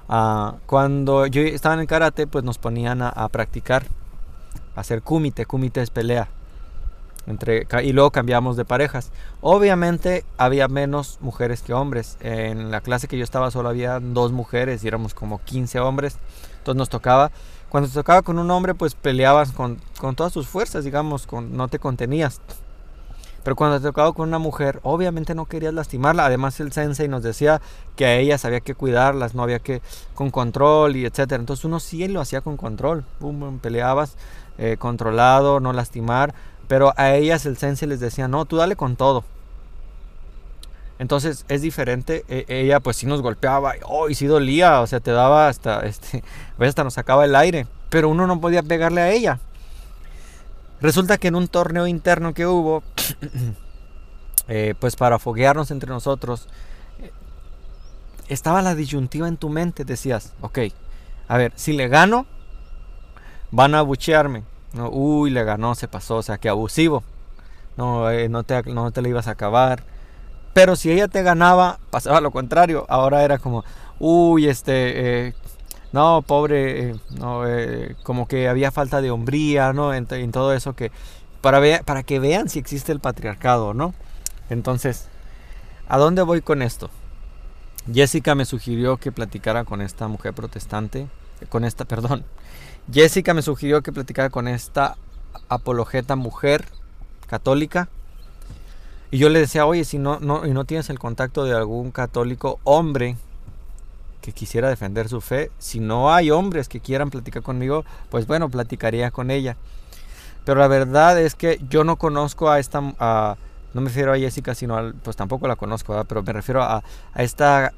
Ah, 0.07 0.57
cuando 0.67 1.25
yo 1.25 1.41
estaba 1.41 1.73
en 1.73 1.81
el 1.81 1.87
karate, 1.87 2.27
pues 2.27 2.43
nos 2.43 2.59
ponían 2.59 3.01
a, 3.01 3.09
a 3.09 3.27
practicar, 3.29 3.85
a 4.75 4.81
hacer 4.81 5.01
kumite. 5.01 5.45
Kumite 5.45 5.81
es 5.81 5.89
pelea. 5.89 6.27
Entre, 7.25 7.67
y 7.83 7.93
luego 7.93 8.11
cambiamos 8.11 8.57
de 8.57 8.65
parejas. 8.65 9.11
Obviamente 9.41 10.25
había 10.37 10.67
menos 10.67 11.19
mujeres 11.21 11.61
que 11.61 11.73
hombres. 11.73 12.17
En 12.19 12.71
la 12.71 12.81
clase 12.81 13.07
que 13.07 13.17
yo 13.17 13.23
estaba 13.23 13.51
solo 13.51 13.69
había 13.69 13.99
dos 13.99 14.31
mujeres 14.31 14.83
y 14.83 14.87
éramos 14.87 15.13
como 15.13 15.41
15 15.43 15.79
hombres. 15.79 16.17
Entonces 16.57 16.77
nos 16.77 16.89
tocaba, 16.89 17.31
cuando 17.69 17.89
te 17.89 17.95
tocaba 17.95 18.21
con 18.21 18.39
un 18.39 18.51
hombre, 18.51 18.73
pues 18.73 18.95
peleabas 18.95 19.51
con, 19.51 19.79
con 19.99 20.15
todas 20.15 20.33
tus 20.33 20.47
fuerzas, 20.47 20.83
digamos, 20.83 21.25
con, 21.27 21.55
no 21.55 21.67
te 21.67 21.79
contenías. 21.79 22.41
Pero 23.43 23.57
cuando 23.57 23.77
te 23.77 23.83
tocaba 23.83 24.13
con 24.13 24.29
una 24.29 24.39
mujer, 24.39 24.79
obviamente 24.83 25.35
no 25.35 25.45
querías 25.45 25.73
lastimarla. 25.73 26.25
Además 26.25 26.59
el 26.59 26.71
sensei 26.71 27.09
nos 27.09 27.23
decía 27.23 27.61
que 27.95 28.05
a 28.05 28.15
ellas 28.15 28.45
había 28.45 28.61
que 28.61 28.73
cuidarlas, 28.73 29.35
no 29.35 29.43
había 29.43 29.59
que 29.59 29.81
con 30.13 30.31
control 30.31 30.95
y 30.95 31.05
etcétera. 31.05 31.41
Entonces 31.41 31.65
uno 31.65 31.79
sí 31.79 32.07
lo 32.07 32.21
hacía 32.21 32.41
con 32.41 32.55
control. 32.55 33.03
peleabas 33.61 34.15
eh, 34.57 34.77
controlado, 34.79 35.59
no 35.59 35.73
lastimar 35.73 36.33
pero 36.67 36.93
a 36.97 37.13
ellas 37.13 37.45
el 37.45 37.57
sensei 37.57 37.87
les 37.87 37.99
decía, 37.99 38.27
no, 38.27 38.45
tú 38.45 38.57
dale 38.57 38.75
con 38.75 38.95
todo. 38.95 39.23
Entonces 40.99 41.45
es 41.49 41.61
diferente. 41.61 42.23
E, 42.29 42.45
ella 42.47 42.79
pues 42.79 42.97
sí 42.97 43.05
nos 43.05 43.21
golpeaba. 43.21 43.73
Oh, 43.85 44.09
y 44.09 44.15
sí 44.15 44.25
dolía. 44.25 44.81
O 44.81 44.87
sea, 44.87 44.99
te 44.99 45.11
daba 45.11 45.47
hasta, 45.47 45.81
este, 45.85 46.23
hasta 46.57 46.83
nos 46.83 46.93
sacaba 46.93 47.25
el 47.25 47.35
aire. 47.35 47.67
Pero 47.89 48.09
uno 48.09 48.27
no 48.27 48.39
podía 48.39 48.63
pegarle 48.63 49.01
a 49.01 49.11
ella. 49.11 49.39
Resulta 50.81 51.17
que 51.17 51.29
en 51.29 51.35
un 51.35 51.47
torneo 51.47 51.87
interno 51.87 52.33
que 52.33 52.45
hubo, 52.45 52.83
eh, 54.47 54.75
pues 54.79 54.95
para 54.95 55.19
foguearnos 55.19 55.71
entre 55.71 55.89
nosotros, 55.89 56.47
estaba 58.27 58.61
la 58.61 58.75
disyuntiva 58.75 59.27
en 59.27 59.37
tu 59.37 59.49
mente. 59.49 59.85
Decías, 59.85 60.33
ok, 60.41 60.59
a 61.27 61.37
ver, 61.37 61.53
si 61.55 61.73
le 61.73 61.87
gano, 61.87 62.25
van 63.51 63.75
a 63.75 63.79
abuchearme. 63.79 64.43
No, 64.73 64.89
uy, 64.89 65.29
le 65.29 65.43
ganó, 65.43 65.75
se 65.75 65.87
pasó, 65.87 66.17
o 66.17 66.23
sea, 66.23 66.37
que 66.37 66.49
abusivo. 66.49 67.03
No, 67.77 68.09
eh, 68.09 68.29
no, 68.29 68.43
te, 68.43 68.63
no 68.63 68.91
te 68.91 69.01
le 69.01 69.09
ibas 69.09 69.27
a 69.27 69.31
acabar. 69.31 69.83
Pero 70.53 70.75
si 70.75 70.91
ella 70.91 71.07
te 71.07 71.23
ganaba, 71.23 71.79
pasaba 71.89 72.21
lo 72.21 72.31
contrario. 72.31 72.85
Ahora 72.89 73.23
era 73.23 73.37
como, 73.37 73.63
uy, 73.99 74.47
este, 74.47 75.27
eh, 75.27 75.33
no, 75.91 76.23
pobre, 76.23 76.89
eh, 76.89 76.95
no, 77.19 77.43
como 78.03 78.27
que 78.27 78.47
había 78.47 78.71
falta 78.71 79.01
de 79.01 79.11
hombría, 79.11 79.73
¿no? 79.73 79.93
En, 79.93 80.05
todo 80.31 80.53
eso 80.53 80.73
que, 80.75 80.91
para, 81.41 81.83
para 81.83 82.03
que 82.03 82.19
vean 82.19 82.49
si 82.49 82.59
existe 82.59 82.91
el 82.91 82.99
patriarcado, 82.99 83.73
¿no? 83.73 83.93
Entonces, 84.49 85.07
¿a 85.87 85.97
dónde 85.97 86.21
voy 86.23 86.41
con 86.41 86.61
esto? 86.61 86.89
Jessica 87.91 88.35
me 88.35 88.45
sugirió 88.45 88.97
que 88.97 89.11
platicara 89.11 89.65
con 89.65 89.81
esta 89.81 90.07
mujer 90.07 90.33
protestante, 90.33 91.07
con 91.49 91.65
esta, 91.65 91.85
perdón, 91.85 92.23
Jessica 92.91 93.33
me 93.33 93.41
sugirió 93.41 93.81
que 93.81 93.93
platicara 93.93 94.29
con 94.29 94.47
esta 94.47 94.97
apologeta 95.47 96.15
mujer 96.15 96.65
católica. 97.27 97.89
Y 99.11 99.19
yo 99.19 99.29
le 99.29 99.39
decía, 99.39 99.65
oye, 99.65 99.85
si 99.85 99.99
no, 99.99 100.19
no, 100.19 100.45
y 100.45 100.51
no 100.51 100.65
tienes 100.65 100.89
el 100.89 100.99
contacto 100.99 101.45
de 101.45 101.53
algún 101.53 101.91
católico 101.91 102.59
hombre 102.63 103.15
que 104.21 104.31
quisiera 104.31 104.69
defender 104.69 105.09
su 105.09 105.21
fe, 105.21 105.51
si 105.59 105.79
no 105.79 106.13
hay 106.13 106.31
hombres 106.31 106.69
que 106.69 106.79
quieran 106.79 107.09
platicar 107.09 107.43
conmigo, 107.43 107.83
pues 108.09 108.25
bueno, 108.25 108.49
platicaría 108.49 109.11
con 109.11 109.31
ella. 109.31 109.57
Pero 110.45 110.59
la 110.59 110.67
verdad 110.67 111.19
es 111.19 111.35
que 111.35 111.59
yo 111.69 111.83
no 111.83 111.97
conozco 111.97 112.49
a 112.49 112.59
esta, 112.59 112.81
no 112.81 113.81
me 113.81 113.87
refiero 113.89 114.13
a 114.13 114.17
Jessica, 114.17 114.55
sino 114.55 114.77
al, 114.77 114.93
pues 114.95 115.15
tampoco 115.15 115.47
la 115.47 115.55
conozco, 115.55 116.03
pero 116.05 116.23
me 116.23 116.33
refiero 116.33 116.63
a, 116.63 116.83
esta 117.15 117.73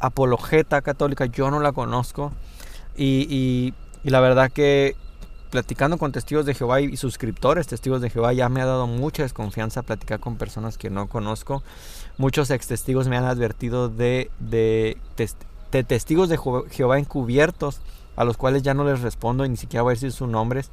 apologeta 0.00 0.82
católica, 0.82 1.26
yo 1.26 1.50
no 1.50 1.60
la 1.60 1.72
conozco. 1.72 2.32
y 2.96 3.74
la 4.10 4.20
verdad 4.20 4.50
que 4.50 4.96
platicando 5.54 5.98
con 5.98 6.10
testigos 6.10 6.46
de 6.46 6.54
Jehová 6.54 6.80
y 6.80 6.96
suscriptores 6.96 7.68
testigos 7.68 8.00
de 8.00 8.10
Jehová 8.10 8.32
ya 8.32 8.48
me 8.48 8.60
ha 8.60 8.66
dado 8.66 8.88
mucha 8.88 9.22
desconfianza 9.22 9.82
platicar 9.82 10.18
con 10.18 10.36
personas 10.36 10.78
que 10.78 10.90
no 10.90 11.08
conozco. 11.08 11.62
Muchos 12.18 12.50
ex 12.50 12.66
testigos 12.66 13.06
me 13.06 13.16
han 13.16 13.24
advertido 13.24 13.88
de, 13.88 14.32
de, 14.40 14.98
testigos 15.86 16.28
de 16.28 16.40
Jehová 16.70 16.98
encubiertos 16.98 17.80
a 18.16 18.24
los 18.24 18.36
cuales 18.36 18.62
ya 18.62 18.74
no 18.74 18.84
les 18.84 19.00
respondo 19.00 19.44
y 19.44 19.48
ni 19.48 19.56
siquiera 19.56 19.82
voy 19.82 19.92
a 19.92 19.94
decir 19.94 20.10
sus 20.10 20.28
nombres. 20.28 20.72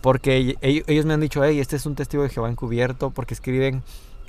Porque 0.00 0.56
ellos 0.60 1.06
me 1.06 1.14
han 1.14 1.20
dicho, 1.20 1.44
hey, 1.44 1.60
este 1.60 1.76
es 1.76 1.86
un 1.86 1.94
testigo 1.94 2.24
de 2.24 2.30
Jehová 2.30 2.48
encubierto 2.48 3.10
porque 3.10 3.34
escriben, 3.34 3.84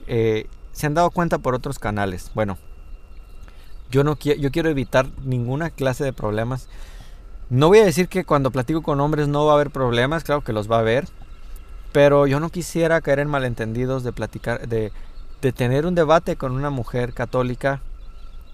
eh, 0.05 0.45
se 0.73 0.85
han 0.85 0.93
dado 0.93 1.09
cuenta 1.09 1.39
por 1.39 1.55
otros 1.55 1.79
canales. 1.79 2.29
Bueno, 2.35 2.59
yo, 3.89 4.03
no 4.03 4.15
quiero, 4.15 4.39
yo 4.39 4.51
quiero 4.51 4.69
evitar 4.69 5.07
ninguna 5.23 5.71
clase 5.71 6.03
de 6.03 6.13
problemas 6.13 6.69
no 7.51 7.67
voy 7.67 7.79
a 7.79 7.85
decir 7.85 8.07
que 8.07 8.23
cuando 8.23 8.49
platico 8.49 8.81
con 8.81 9.01
hombres 9.01 9.27
no 9.27 9.45
va 9.45 9.51
a 9.51 9.55
haber 9.55 9.71
problemas, 9.71 10.23
claro 10.23 10.41
que 10.41 10.53
los 10.53 10.71
va 10.71 10.77
a 10.77 10.79
haber, 10.79 11.05
pero 11.91 12.25
yo 12.25 12.39
no 12.39 12.49
quisiera 12.49 13.01
caer 13.01 13.19
en 13.19 13.27
malentendidos 13.27 14.05
de 14.05 14.13
platicar, 14.13 14.69
de, 14.69 14.93
tener 15.51 15.85
un 15.85 15.93
debate 15.93 16.37
con 16.37 16.53
una 16.53 16.69
mujer 16.69 17.13
católica 17.13 17.81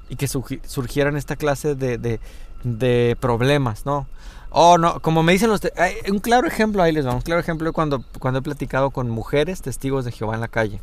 y 0.10 0.16
que 0.16 0.28
surgieran 0.28 1.16
esta 1.16 1.36
clase 1.36 1.76
de, 1.76 3.18
problemas, 3.20 3.86
¿no? 3.86 4.08
Oh, 4.50 4.80
no, 4.80 5.00
como 5.00 5.22
me 5.22 5.34
dicen 5.34 5.52
los... 5.52 5.62
un 6.10 6.20
claro 6.20 6.48
ejemplo, 6.48 6.82
ahí 6.82 6.92
les 6.92 7.06
va, 7.06 7.14
un 7.14 7.22
claro 7.22 7.40
ejemplo 7.40 7.72
cuando, 7.74 8.04
cuando 8.18 8.40
he 8.40 8.42
platicado 8.42 8.90
con 8.90 9.12
mujeres 9.12 9.62
testigos 9.62 10.06
de 10.06 10.12
Jehová 10.12 10.34
en 10.34 10.42
la 10.42 10.48
calle. 10.48 10.82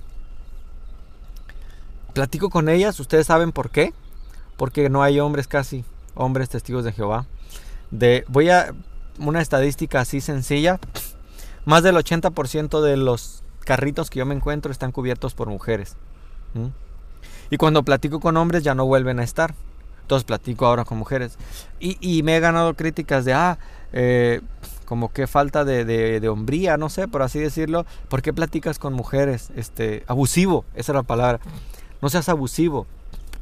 Platico 2.13 2.49
con 2.49 2.69
ellas, 2.69 3.01
ustedes 3.01 3.27
saben 3.27 3.51
por 3.51 3.71
qué. 3.71 3.93
Porque 4.57 4.89
no 4.89 5.03
hay 5.03 5.19
hombres 5.19 5.49
casi, 5.49 5.85
hombres 6.15 6.49
testigos 6.49 6.85
de 6.85 6.93
Jehová 6.93 7.27
de 7.91 8.25
voy 8.29 8.51
a 8.51 8.75
una 9.19 9.41
estadística 9.41 10.01
así 10.01 10.21
sencilla, 10.21 10.81
más 11.65 11.83
del 11.83 11.97
80% 11.97 12.81
de 12.81 12.97
los 12.97 13.43
carritos 13.61 14.11
que 14.11 14.19
yo 14.19 14.27
me 14.27 14.35
encuentro 14.35 14.71
están 14.71 14.93
cubiertos 14.93 15.35
por 15.35 15.49
mujeres. 15.49 15.97
Y 17.51 17.57
cuando 17.57 17.83
platico 17.83 18.21
con 18.21 18.37
hombres 18.37 18.63
ya 18.63 18.75
no 18.75 18.87
vuelven 18.87 19.21
a 19.21 19.25
estar. 19.25 19.55
Entonces 20.03 20.25
platico 20.25 20.67
ahora 20.67 20.85
con 20.85 20.99
mujeres. 20.99 21.39
Y, 21.81 22.23
me 22.23 22.37
he 22.37 22.41
ganado 22.41 22.75
críticas 22.75 23.25
de, 23.25 23.33
ah, 23.33 23.59
eh, 23.93 24.43
como 24.85 25.13
que 25.13 25.27
falta 25.27 25.65
de, 25.65 25.85
de, 25.85 26.29
hombría, 26.29 26.77
no 26.77 26.91
sé, 26.91 27.09
por 27.09 27.23
así 27.23 27.39
decirlo. 27.39 27.87
¿Por 28.09 28.21
qué 28.21 28.33
platicas 28.33 28.79
con 28.79 28.93
mujeres? 28.93 29.51
Este, 29.57 30.05
abusivo, 30.07 30.65
esa 30.75 30.93
es 30.93 30.97
la 30.97 31.03
palabra. 31.03 31.41
No 32.03 32.11
seas 32.11 32.29
abusivo. 32.29 32.87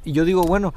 Y 0.05 0.13
yo 0.13 0.25
digo, 0.25 0.45
bueno, 0.45 0.73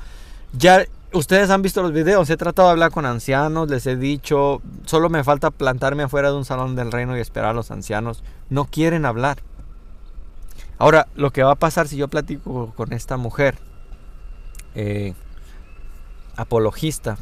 ya 0.54 0.86
ustedes 1.16 1.50
han 1.50 1.62
visto 1.62 1.82
los 1.82 1.94
videos, 1.94 2.30
he 2.30 2.38
tratado 2.38 2.68
de 2.68 2.74
hablar 2.74 2.92
con 2.92 3.06
ancianos, 3.06 3.70
les 3.70 3.88
he 3.88 3.96
dicho, 3.96 4.62
solo 4.86 5.10
me 5.10 5.24
falta 5.24 5.50
plantarme 5.50 6.04
afuera 6.04 6.30
de 6.30 6.38
un 6.38 6.46
salón 6.46 6.76
del 6.76 6.92
reino 6.92 7.18
y 7.18 7.22
esperar 7.22 7.52
a 7.52 7.54
los 7.54 7.72
ancianos. 7.72 8.24
No 8.50 8.66
quieren 8.66 9.06
hablar. 9.06 9.38
Ahora, 10.78 11.08
lo 11.16 11.32
que 11.32 11.44
va 11.44 11.52
a 11.52 11.56
pasar 11.56 11.88
si 11.88 11.96
yo 11.98 12.10
platico 12.10 12.74
con 12.76 12.92
esta 12.92 13.18
mujer, 13.18 13.58
eh, 14.76 15.14
apologista, 16.36 17.18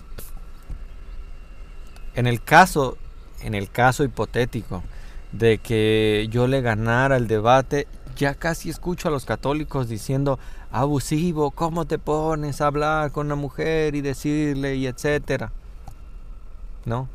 en 2.16 2.26
el 2.26 2.44
caso, 2.44 2.98
en 3.42 3.54
el 3.54 3.70
caso 3.70 4.04
hipotético 4.04 4.84
de 5.32 5.60
que 5.60 6.28
yo 6.32 6.48
le 6.48 6.62
ganara 6.62 7.18
el 7.18 7.28
debate, 7.28 7.88
ya 8.16 8.36
casi 8.36 8.70
escucho 8.70 9.08
a 9.08 9.12
los 9.12 9.26
católicos 9.26 9.88
diciendo, 9.88 10.40
abusivo, 10.74 11.52
¿cómo 11.52 11.86
te 11.86 12.00
pones 12.00 12.60
a 12.60 12.68
hablar 12.68 13.12
con 13.12 13.28
una 13.28 13.36
mujer 13.36 13.96
y 13.96 14.02
decirle 14.02 14.76
y 14.76 14.88
etcétera? 14.88 15.52
¿No? 16.84 17.08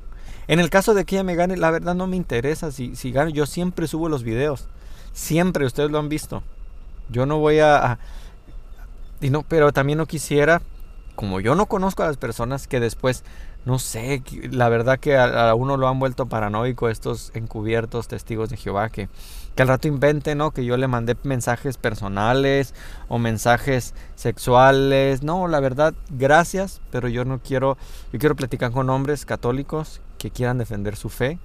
En 0.47 0.61
el 0.61 0.71
caso 0.71 0.95
de 0.95 1.05
que 1.05 1.17
ella 1.17 1.25
me 1.25 1.35
gane, 1.35 1.59
la 1.59 1.71
verdad 1.71 1.95
no 1.95 2.07
me 2.07 2.17
interesa 2.17 2.73
si, 2.73 2.97
si 2.97 3.13
gano. 3.13 3.29
Yo 3.29 3.45
siempre 3.45 3.87
subo 3.87 4.09
los 4.09 4.23
videos. 4.23 4.67
Siempre, 5.13 5.67
ustedes 5.67 5.91
lo 5.91 5.99
han 5.99 6.09
visto. 6.09 6.43
Yo 7.11 7.27
no 7.27 7.39
voy 7.39 7.59
a, 7.59 7.99
y 9.21 9.31
no, 9.31 9.43
pero 9.43 9.73
también 9.73 9.99
no 9.99 10.07
quisiera, 10.07 10.63
como 11.17 11.41
yo 11.41 11.55
no 11.55 11.67
conozco 11.67 12.03
a 12.03 12.07
las 12.07 12.17
personas 12.17 12.69
que 12.69 12.81
después, 12.81 13.25
no 13.65 13.79
sé, 13.79 14.23
la 14.51 14.69
verdad 14.69 14.99
que 14.99 15.17
a, 15.17 15.55
uno 15.55 15.77
lo 15.77 15.89
han 15.89 15.99
vuelto 15.99 16.27
paranoico 16.27 16.89
estos 16.89 17.31
encubiertos 17.35 18.09
testigos 18.09 18.49
de 18.51 18.57
Jehová 18.57 18.89
que 18.89 19.09
que 19.59 19.63
al 19.63 19.69
rato 19.69 19.89
invente, 19.89 20.37
¿no? 20.37 20.53
Que 20.53 20.65
yo 20.65 20.77
le 20.77 20.87
mandé 20.87 21.17
mensajes 21.25 21.79
personales 21.79 22.75
o 23.09 23.19
mensajes 23.19 23.93
sexuales. 24.15 25.25
No, 25.25 25.49
la 25.49 25.59
verdad, 25.59 25.95
gracias, 26.11 26.81
pero 26.93 27.09
yo 27.09 27.25
no 27.25 27.41
quiero, 27.41 27.77
yo 28.13 28.21
quiero 28.21 28.37
platicar 28.37 28.71
con 28.71 28.89
hombres 28.89 29.27
católicos 29.27 30.01
que 30.17 30.31
quieran 30.31 30.59
defender 30.59 30.95
su 30.95 31.09
fe. 31.09 31.41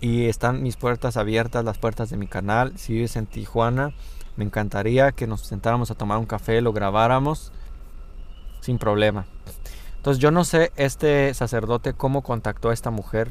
Y 0.00 0.24
están 0.24 0.62
mis 0.62 0.76
puertas 0.76 1.18
abiertas, 1.18 1.66
las 1.66 1.76
puertas 1.76 2.08
de 2.08 2.16
mi 2.16 2.28
canal. 2.28 2.72
Si 2.78 2.94
vives 2.94 3.16
en 3.16 3.26
Tijuana, 3.26 3.92
me 4.36 4.46
encantaría 4.46 5.12
que 5.12 5.26
nos 5.26 5.42
sentáramos 5.42 5.90
a 5.90 5.96
tomar 5.96 6.16
un 6.16 6.24
café, 6.24 6.62
lo 6.62 6.72
grabáramos 6.72 7.52
sin 8.62 8.78
problema. 8.78 9.26
Entonces 9.98 10.20
yo 10.20 10.30
no 10.30 10.44
sé 10.44 10.72
este 10.76 11.34
sacerdote 11.34 11.92
cómo 11.92 12.22
contactó 12.22 12.70
a 12.70 12.74
esta 12.74 12.90
mujer 12.90 13.30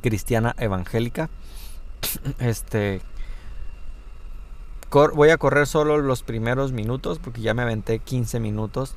cristiana 0.00 0.54
evangélica. 0.58 1.28
Este 2.38 3.00
voy 4.90 5.30
a 5.30 5.36
correr 5.36 5.66
solo 5.66 5.98
los 5.98 6.22
primeros 6.22 6.72
minutos 6.72 7.18
porque 7.18 7.42
ya 7.42 7.54
me 7.54 7.62
aventé 7.62 7.98
15 7.98 8.40
minutos. 8.40 8.96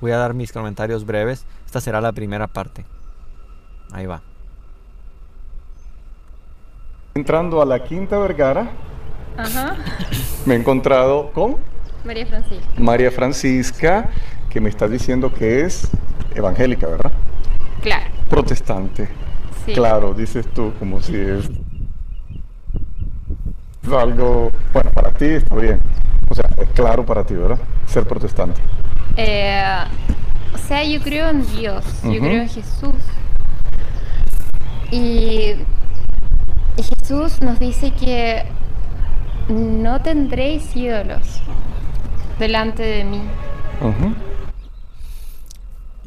Voy 0.00 0.12
a 0.12 0.16
dar 0.16 0.34
mis 0.34 0.52
comentarios 0.52 1.06
breves. 1.06 1.46
Esta 1.66 1.80
será 1.80 2.00
la 2.00 2.12
primera 2.12 2.46
parte. 2.46 2.84
Ahí 3.92 4.06
va. 4.06 4.22
Entrando 7.14 7.60
a 7.60 7.66
la 7.66 7.82
Quinta 7.84 8.18
Vergara, 8.18 8.70
me 10.46 10.54
he 10.54 10.58
encontrado 10.58 11.32
con 11.32 11.56
María 12.04 12.26
Francisca. 12.26 12.68
María 12.78 13.10
Francisca, 13.10 14.10
que 14.50 14.60
me 14.60 14.68
está 14.68 14.88
diciendo 14.88 15.32
que 15.32 15.62
es 15.62 15.88
evangélica, 16.34 16.86
¿verdad? 16.88 17.12
Claro. 17.80 18.04
Protestante. 18.28 19.08
Sí. 19.64 19.72
Claro, 19.72 20.12
dices 20.12 20.46
tú, 20.52 20.72
como 20.78 21.00
si 21.00 21.16
es 21.16 21.48
algo, 23.92 24.52
bueno, 24.72 24.90
para 24.90 25.10
ti 25.12 25.26
está 25.26 25.54
bien. 25.56 25.80
O 26.28 26.34
sea, 26.34 26.48
es 26.56 26.68
claro 26.70 27.04
para 27.04 27.24
ti, 27.24 27.34
¿verdad? 27.34 27.58
Ser 27.86 28.04
protestante. 28.04 28.60
Eh, 29.16 29.84
o 30.54 30.58
sea, 30.58 30.84
yo 30.84 31.00
creo 31.00 31.28
en 31.28 31.46
Dios, 31.56 31.84
yo 32.04 32.18
creo 32.20 32.42
en 32.42 32.48
Jesús. 32.48 32.94
Y, 34.90 35.54
Jesús 36.76 37.42
nos 37.42 37.58
dice 37.58 37.90
que 37.90 38.44
no 39.48 40.00
tendréis 40.00 40.74
ídolos 40.74 41.42
delante 42.38 42.82
de 42.82 43.04
mí. 43.04 43.20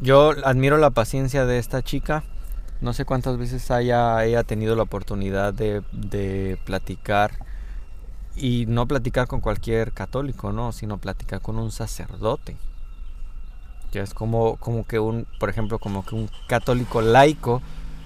Yo 0.01 0.33
admiro 0.43 0.77
la 0.77 0.89
paciencia 0.89 1.45
de 1.45 1.59
esta 1.59 1.81
chica. 1.81 2.23
No 2.81 2.93
sé 2.93 3.05
cuántas 3.05 3.37
veces 3.37 3.71
haya 3.71 4.23
ella 4.25 4.43
tenido 4.43 4.75
la 4.75 4.83
oportunidad 4.83 5.53
de, 5.53 6.57
platicar 6.65 7.31
y 8.35 8.65
no 8.67 8.87
platicar 8.87 9.27
con 9.27 9.39
cualquier 9.39 9.93
católico, 9.93 10.51
¿no? 10.51 10.71
Sino 10.71 10.97
platicar 10.97 11.41
con 11.41 11.57
un 11.57 11.71
sacerdote. 11.71 12.57
Que 13.91 14.01
es 14.01 14.13
como, 14.13 14.57
como 14.57 14.85
que 14.85 14.99
un, 14.99 15.27
por 15.39 15.49
ejemplo, 15.49 15.79
como 15.79 16.03
que 16.05 16.15
un 16.15 16.29
católico 16.47 17.01
laico 17.01 17.61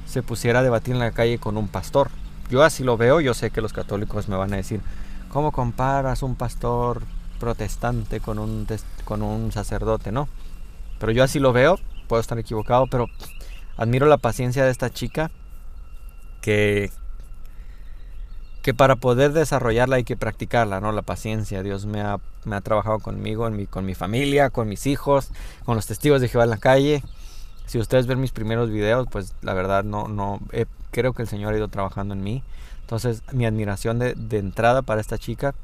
se 0.06 0.22
pusiera 0.22 0.60
a 0.60 0.64
debatir 0.64 0.94
en 0.94 1.00
la 1.00 1.12
calle 1.12 1.40
con 1.40 1.58
un 1.58 1.70
pastor. 1.70 2.10
Yo 2.50 2.64
así 2.64 2.84
lo 2.84 2.98
veo, 2.98 3.20
yo 3.22 3.34
sé 3.34 3.50
que 3.50 3.62
los 3.62 3.74
católicos 3.74 4.30
me 4.30 4.36
van 4.36 4.54
a 4.54 4.58
decir, 4.58 4.82
¿cómo 5.30 5.52
comparas 5.52 6.22
un 6.22 6.36
pastor 6.36 7.02
protestante 7.40 8.20
con 8.20 8.38
un, 8.38 8.68
con 9.06 9.22
un 9.24 9.52
sacerdote? 9.52 10.12
No. 10.12 10.28
Pero 11.00 11.12
yo 11.12 11.24
así 11.24 11.40
lo 11.40 11.54
veo, 11.54 11.80
puedo 12.08 12.20
estar 12.20 12.40
equivocado, 12.40 12.88
pero 12.88 13.08
admiro 13.76 14.08
la 14.08 14.18
paciencia 14.18 14.66
de 14.66 14.72
esta 14.72 14.90
chica 14.90 15.32
que 16.42 16.92
que 18.68 18.74
para 18.74 18.98
poder 18.98 19.32
desarrollarla 19.32 19.96
hay 19.96 20.04
que 20.04 20.18
practicarla, 20.18 20.82
¿no? 20.82 20.92
La 20.92 21.02
paciencia. 21.02 21.64
Dios 21.64 21.86
me 21.86 22.02
ha, 22.02 22.18
me 22.44 22.58
ha 22.58 22.60
trabajado 22.60 23.00
conmigo, 23.00 23.48
en 23.48 23.56
mi, 23.56 23.66
con 23.66 23.86
mi 23.86 23.96
familia, 23.96 24.50
con 24.50 24.68
mis 24.68 24.88
hijos, 24.88 25.30
con 25.64 25.78
los 25.78 25.88
testigos 25.88 26.20
de 26.20 26.28
Jehová 26.28 26.44
en 26.44 26.50
la 26.50 26.58
calle. 26.58 27.02
Si 27.66 27.80
ustedes 27.80 28.08
ven 28.08 28.20
mis 28.20 28.34
primeros 28.34 28.70
videos, 28.70 29.08
pues 29.10 29.36
la 29.42 29.54
verdad 29.54 29.86
no, 29.86 30.10
no 30.10 30.42
creo 30.92 31.14
que 31.14 31.22
el 31.22 31.30
Señor 31.30 31.54
ha 31.54 31.58
ido 31.58 31.70
trabajando 31.70 32.14
en 32.14 32.22
mí. 32.22 32.44
Entonces, 32.82 33.24
mi 33.32 33.46
admiración 33.46 34.00
de, 34.00 34.16
de 34.16 34.40
entrada 34.40 34.82
para 34.82 35.00
esta 35.00 35.18
chica. 35.18 35.56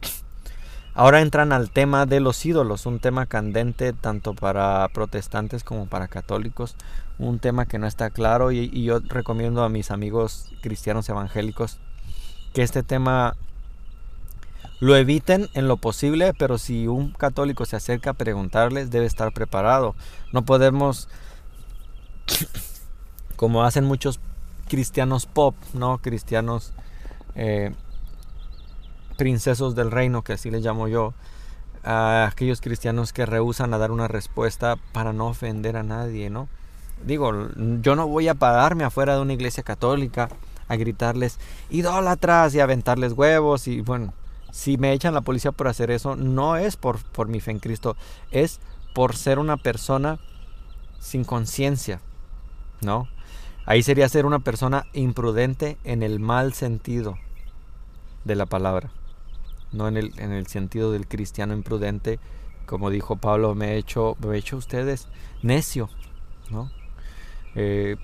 Ahora 0.95 1.21
entran 1.21 1.53
al 1.53 1.71
tema 1.71 2.05
de 2.05 2.19
los 2.19 2.45
ídolos, 2.45 2.85
un 2.85 2.99
tema 2.99 3.25
candente 3.25 3.93
tanto 3.93 4.35
para 4.35 4.87
protestantes 4.89 5.63
como 5.63 5.87
para 5.87 6.07
católicos, 6.07 6.75
un 7.17 7.39
tema 7.39 7.65
que 7.65 7.79
no 7.79 7.87
está 7.87 8.11
claro 8.11 8.51
y, 8.51 8.69
yo 8.83 8.99
recomiendo 8.99 9.63
a 9.63 9.69
mis 9.69 9.89
amigos 9.89 10.51
cristianos 10.61 11.09
evangélicos 11.09 11.79
que 12.53 12.61
este 12.61 12.83
tema 12.83 13.35
lo 14.79 14.95
eviten 14.95 15.49
en 15.55 15.67
lo 15.67 15.77
posible, 15.77 16.33
pero 16.37 16.59
si 16.59 16.87
un 16.87 17.11
católico 17.11 17.65
se 17.65 17.75
acerca 17.75 18.11
a 18.11 18.13
preguntarles, 18.13 18.91
debe 18.91 19.07
estar 19.07 19.33
preparado. 19.33 19.95
No 20.31 20.43
podemos, 20.43 21.07
como 23.35 23.63
hacen 23.63 23.85
muchos 23.85 24.19
cristianos 24.67 25.25
pop, 25.25 25.55
¿no? 25.73 25.97
Cristianos 25.99 26.73
eh, 27.33 27.73
princesos 29.17 29.75
del 29.75 29.91
reino, 29.91 30.23
que 30.23 30.33
así 30.33 30.49
les 30.51 30.63
llamo 30.63 30.87
yo, 30.87 31.13
a 31.83 32.27
aquellos 32.31 32.61
cristianos 32.61 33.13
que 33.13 33.25
rehusan 33.25 33.73
a 33.73 33.77
dar 33.77 33.91
una 33.91 34.07
respuesta 34.07 34.77
para 34.93 35.13
no 35.13 35.27
ofender 35.27 35.77
a 35.77 35.83
nadie, 35.83 36.29
¿no? 36.29 36.47
Digo, 37.05 37.31
yo 37.81 37.95
no 37.95 38.07
voy 38.07 38.27
a 38.29 38.35
pararme 38.35 38.85
afuera 38.85 39.15
de 39.15 39.21
una 39.21 39.33
iglesia 39.33 39.63
católica 39.63 40.29
a 40.67 40.75
gritarles 40.75 41.39
idólatras 41.69 42.55
y 42.55 42.61
aventarles 42.61 43.13
huevos 43.13 43.67
y 43.67 43.81
bueno, 43.81 44.13
si 44.51 44.77
me 44.77 44.93
echan 44.93 45.13
la 45.13 45.21
policía 45.21 45.51
por 45.51 45.67
hacer 45.67 45.91
eso, 45.91 46.15
no 46.15 46.55
es 46.55 46.77
por, 46.77 47.03
por 47.03 47.27
mi 47.27 47.41
fe 47.41 47.51
en 47.51 47.59
Cristo, 47.59 47.97
es 48.31 48.59
por 48.93 49.15
ser 49.15 49.39
una 49.39 49.57
persona 49.57 50.19
sin 50.99 51.25
conciencia, 51.25 51.99
¿no? 52.81 53.07
Ahí 53.65 53.81
sería 53.81 54.07
ser 54.09 54.25
una 54.25 54.39
persona 54.39 54.85
imprudente 54.93 55.77
en 55.83 56.03
el 56.03 56.19
mal 56.19 56.53
sentido 56.53 57.17
de 58.23 58.35
la 58.35 58.45
palabra, 58.45 58.91
no 59.73 59.87
en 59.87 59.97
el, 59.97 60.13
en 60.17 60.31
el 60.31 60.47
sentido 60.47 60.91
del 60.91 61.07
cristiano 61.07 61.53
imprudente, 61.53 62.19
como 62.65 62.89
dijo 62.89 63.17
Pablo, 63.17 63.55
me 63.55 63.73
he 63.73 63.77
hecho, 63.77 64.15
me 64.25 64.35
he 64.35 64.39
hecho 64.39 64.57
ustedes 64.57 65.07
necio, 65.41 65.89
¿no? 66.49 66.71
Eh, 67.55 67.97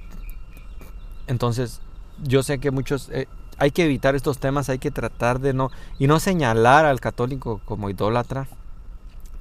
entonces, 1.27 1.81
yo 2.23 2.43
sé 2.43 2.59
que 2.59 2.71
muchos... 2.71 3.09
Eh, 3.09 3.27
hay 3.57 3.71
que 3.71 3.83
evitar 3.83 4.15
estos 4.15 4.39
temas, 4.39 4.69
hay 4.69 4.79
que 4.79 4.91
tratar 4.91 5.39
de 5.39 5.53
no... 5.53 5.69
Y 5.97 6.07
no 6.07 6.19
señalar 6.19 6.85
al 6.85 6.99
católico 6.99 7.61
como 7.65 7.89
idólatra. 7.89 8.47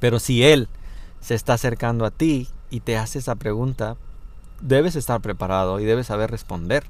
Pero 0.00 0.18
si 0.18 0.44
él 0.44 0.68
se 1.20 1.34
está 1.34 1.54
acercando 1.54 2.04
a 2.04 2.10
ti 2.10 2.48
y 2.70 2.80
te 2.80 2.96
hace 2.96 3.18
esa 3.20 3.36
pregunta, 3.36 3.96
debes 4.60 4.96
estar 4.96 5.20
preparado 5.20 5.80
y 5.80 5.84
debes 5.84 6.08
saber 6.08 6.30
responder. 6.30 6.84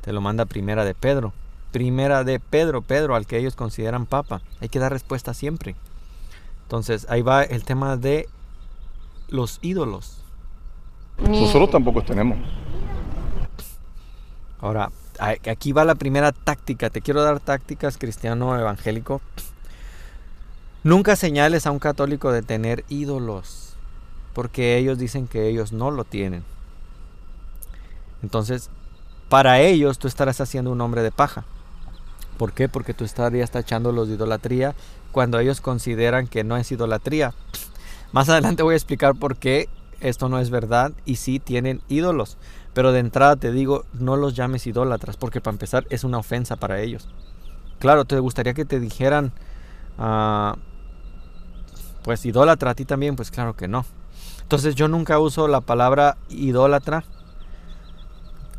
Te 0.00 0.12
lo 0.12 0.20
manda 0.20 0.44
primera 0.44 0.84
de 0.84 0.94
Pedro. 0.94 1.32
Primera 1.72 2.22
de 2.22 2.38
Pedro, 2.38 2.82
Pedro, 2.82 3.16
al 3.16 3.26
que 3.26 3.38
ellos 3.38 3.56
consideran 3.56 4.06
papa. 4.06 4.42
Hay 4.60 4.68
que 4.68 4.78
dar 4.78 4.92
respuesta 4.92 5.34
siempre. 5.34 5.74
Entonces, 6.64 7.06
ahí 7.08 7.22
va 7.22 7.42
el 7.42 7.64
tema 7.64 7.96
de 7.96 8.28
los 9.28 9.58
ídolos. 9.62 10.22
Nosotros 11.18 11.70
tampoco 11.70 12.02
tenemos. 12.02 12.38
Ahora, 14.60 14.90
aquí 15.18 15.72
va 15.72 15.84
la 15.84 15.94
primera 15.94 16.32
táctica. 16.32 16.90
Te 16.90 17.00
quiero 17.00 17.22
dar 17.22 17.40
tácticas 17.40 17.98
cristiano 17.98 18.58
evangélico. 18.58 19.20
Nunca 20.84 21.16
señales 21.16 21.66
a 21.66 21.70
un 21.70 21.78
católico 21.78 22.32
de 22.32 22.42
tener 22.42 22.84
ídolos, 22.88 23.76
porque 24.34 24.76
ellos 24.76 24.98
dicen 24.98 25.28
que 25.28 25.48
ellos 25.48 25.72
no 25.72 25.90
lo 25.90 26.04
tienen. 26.04 26.42
Entonces, 28.22 28.68
para 29.28 29.60
ellos 29.60 29.98
tú 29.98 30.08
estarás 30.08 30.40
haciendo 30.40 30.70
un 30.72 30.80
hombre 30.80 31.02
de 31.02 31.12
paja. 31.12 31.44
¿Por 32.42 32.54
qué? 32.54 32.68
Porque 32.68 32.92
tú 32.92 33.04
estarías 33.04 33.52
tachándolos 33.52 34.08
de 34.08 34.14
idolatría 34.14 34.74
cuando 35.12 35.38
ellos 35.38 35.60
consideran 35.60 36.26
que 36.26 36.42
no 36.42 36.56
es 36.56 36.72
idolatría. 36.72 37.34
Más 38.10 38.28
adelante 38.28 38.64
voy 38.64 38.72
a 38.72 38.76
explicar 38.76 39.14
por 39.14 39.36
qué 39.36 39.68
esto 40.00 40.28
no 40.28 40.40
es 40.40 40.50
verdad 40.50 40.90
y 41.04 41.14
sí 41.14 41.38
tienen 41.38 41.82
ídolos. 41.88 42.38
Pero 42.74 42.90
de 42.90 42.98
entrada 42.98 43.36
te 43.36 43.52
digo, 43.52 43.84
no 43.92 44.16
los 44.16 44.34
llames 44.34 44.66
idólatras, 44.66 45.16
porque 45.16 45.40
para 45.40 45.54
empezar 45.54 45.86
es 45.88 46.02
una 46.02 46.18
ofensa 46.18 46.56
para 46.56 46.80
ellos. 46.80 47.06
Claro, 47.78 48.06
te 48.06 48.18
gustaría 48.18 48.54
que 48.54 48.64
te 48.64 48.80
dijeran, 48.80 49.30
ah, 49.98 50.56
pues 52.02 52.26
idólatra 52.26 52.72
a 52.72 52.74
ti 52.74 52.84
también, 52.84 53.14
pues 53.14 53.30
claro 53.30 53.54
que 53.54 53.68
no. 53.68 53.86
Entonces 54.40 54.74
yo 54.74 54.88
nunca 54.88 55.20
uso 55.20 55.46
la 55.46 55.60
palabra 55.60 56.16
idólatra 56.28 57.04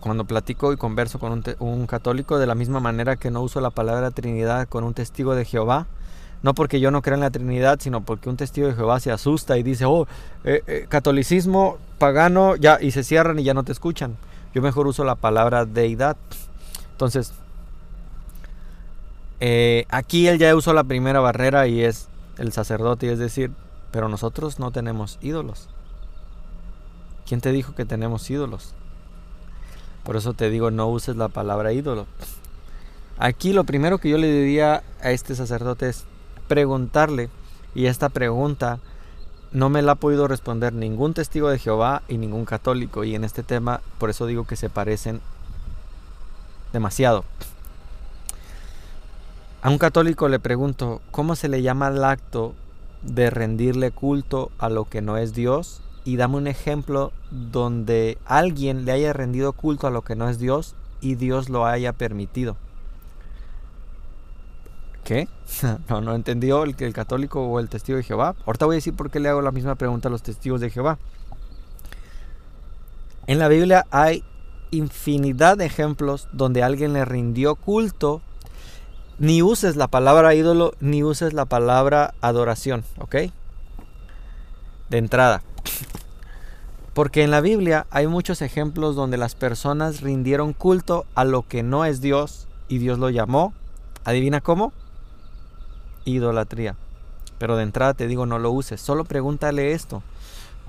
cuando 0.03 0.25
platico 0.25 0.73
y 0.73 0.77
converso 0.77 1.17
con 1.17 1.41
un, 1.59 1.87
católico 1.87 2.37
de 2.37 2.45
la 2.45 2.55
misma 2.55 2.81
manera 2.81 3.15
que 3.15 3.31
no 3.31 3.41
uso 3.41 3.61
la 3.61 3.69
palabra 3.69 4.11
Trinidad 4.11 4.67
con 4.67 4.83
un 4.83 4.93
testigo 4.93 5.33
de 5.33 5.45
Jehová 5.45 5.87
no 6.41 6.53
porque 6.53 6.81
yo 6.81 6.91
no 6.91 7.01
crea 7.01 7.15
en 7.15 7.21
la 7.21 7.29
Trinidad, 7.29 7.79
sino 7.79 8.01
porque 8.01 8.27
un 8.27 8.35
testigo 8.35 8.67
de 8.67 8.73
Jehová 8.73 8.99
se 8.99 9.13
asusta 9.13 9.57
y 9.57 9.63
dice, 9.63 9.85
oh, 9.85 10.07
eh, 10.43 10.61
eh, 10.67 10.87
catolicismo 10.89 11.77
pagano, 11.99 12.57
ya, 12.57 12.79
y 12.81 12.91
se 12.91 13.05
cierran 13.05 13.39
y 13.39 13.43
ya 13.43 13.53
no 13.53 13.63
te 13.63 13.71
escuchan. 13.71 14.17
Yo 14.53 14.61
mejor 14.61 14.87
uso 14.87 15.05
la 15.05 15.15
palabra 15.15 15.63
deidad. 15.63 16.17
Entonces, 16.91 17.31
eh, 19.39 19.85
aquí 19.87 20.27
él 20.27 20.37
ya 20.37 20.53
usó 20.53 20.73
la 20.73 20.83
primera 20.83 21.21
barrera 21.21 21.65
y 21.67 21.81
es 21.81 22.09
el 22.37 22.51
sacerdote, 22.51 23.09
es 23.09 23.19
decir, 23.19 23.51
pero 23.91 24.09
nosotros 24.09 24.59
no 24.59 24.69
tenemos 24.71 25.19
ídolos. 25.21 25.69
¿Quién 27.25 27.39
te 27.39 27.53
dijo 27.53 27.73
que 27.73 27.85
tenemos 27.85 28.29
ídolos? 28.29 28.75
Por 30.03 30.15
eso 30.15 30.33
te 30.33 30.49
digo, 30.49 30.71
no 30.71 30.87
uses 30.87 31.15
la 31.15 31.29
palabra 31.29 31.73
ídolo. 31.73 32.05
Aquí 33.17 33.53
lo 33.53 33.63
primero 33.63 33.99
que 33.99 34.09
yo 34.09 34.17
le 34.17 34.31
diría 34.31 34.83
a 35.01 35.11
este 35.11 35.35
sacerdote 35.35 35.89
es, 35.89 36.05
preguntarle 36.47 37.29
y 37.73 37.85
esta 37.85 38.09
pregunta 38.09 38.79
no 39.51 39.69
me 39.69 39.81
la 39.81 39.93
ha 39.93 39.95
podido 39.95 40.27
responder 40.27 40.73
ningún 40.73 41.13
testigo 41.13 41.49
de 41.49 41.59
Jehová 41.59 42.01
y 42.07 42.17
ningún 42.17 42.45
católico. 42.45 43.03
Y 43.03 43.15
en 43.15 43.23
este 43.23 43.43
tema, 43.43 43.81
por 43.99 44.09
eso 44.09 44.25
digo 44.25 44.45
que 44.45 44.55
se 44.55 44.69
parecen 44.69 45.21
demasiado. 46.73 47.23
A 49.61 49.69
un 49.69 49.77
católico 49.77 50.27
le 50.27 50.39
pregunto, 50.39 51.01
¿cómo 51.11 51.35
se 51.35 51.47
le 51.47 51.61
llama 51.61 51.87
al 51.87 52.03
acto 52.03 52.53
de 53.03 53.29
rendirle 53.29 53.91
culto 53.91 54.51
a 54.57 54.69
lo 54.69 54.85
que 54.85 55.01
no 55.01 55.17
es 55.17 55.33
Dios? 55.33 55.81
Y 56.05 56.17
dame 56.17 56.37
un 56.37 56.47
ejemplo 56.47 57.13
donde 57.31 58.17
alguien 58.25 58.85
le 58.85 58.91
haya 58.91 59.13
rendido 59.13 59.53
culto 59.53 59.87
a 59.87 59.91
lo 59.91 60.01
que 60.01 60.15
no 60.15 60.27
es 60.29 60.39
Dios 60.39 60.75
y 61.01 61.15
Dios 61.15 61.49
lo 61.49 61.65
haya 61.65 61.93
permitido. 61.93 62.57
¿Qué? 65.03 65.27
no, 65.89 66.01
no 66.01 66.15
entendió 66.15 66.63
el, 66.63 66.75
el 66.77 66.93
católico 66.93 67.45
o 67.45 67.59
el 67.59 67.69
testigo 67.69 67.97
de 67.97 68.03
Jehová. 68.03 68.35
Ahorita 68.45 68.65
voy 68.65 68.75
a 68.75 68.77
decir 68.77 68.95
por 68.95 69.11
qué 69.11 69.19
le 69.19 69.29
hago 69.29 69.41
la 69.41 69.51
misma 69.51 69.75
pregunta 69.75 70.07
a 70.07 70.11
los 70.11 70.23
testigos 70.23 70.61
de 70.61 70.69
Jehová. 70.69 70.97
En 73.27 73.39
la 73.39 73.47
Biblia 73.47 73.85
hay 73.91 74.23
infinidad 74.71 75.57
de 75.57 75.65
ejemplos 75.65 76.27
donde 76.31 76.63
alguien 76.63 76.93
le 76.93 77.05
rindió 77.05 77.55
culto. 77.55 78.21
Ni 79.19 79.41
uses 79.41 79.75
la 79.75 79.87
palabra 79.87 80.33
ídolo, 80.33 80.73
ni 80.79 81.03
uses 81.03 81.33
la 81.33 81.45
palabra 81.45 82.15
adoración, 82.21 82.83
¿ok? 82.97 83.15
De 84.89 84.97
entrada. 84.97 85.41
Porque 86.93 87.23
en 87.23 87.32
la 87.32 87.41
Biblia 87.41 87.88
hay 87.89 88.08
muchos 88.08 88.41
ejemplos 88.41 88.95
donde 88.95 89.17
las 89.17 89.36
personas 89.36 90.01
rindieron 90.01 90.53
culto 90.53 91.06
a 91.15 91.23
lo 91.23 91.47
que 91.47 91.63
no 91.63 91.86
es 91.86 92.01
Dios 92.01 92.47
y 92.67 92.77
Dios 92.77 92.99
lo 92.99 93.10
llamó. 93.10 93.53
¿Adivina 94.06 94.41
cómo? 94.41 94.73
idolatría. 96.06 96.75
Pero 97.38 97.58
de 97.58 97.63
entrada 97.63 97.93
te 97.93 98.08
digo, 98.08 98.25
no 98.25 98.39
lo 98.39 98.51
uses. 98.51 98.79
Solo 98.82 99.06
pregúntale 99.06 99.71
esto. 99.71 100.03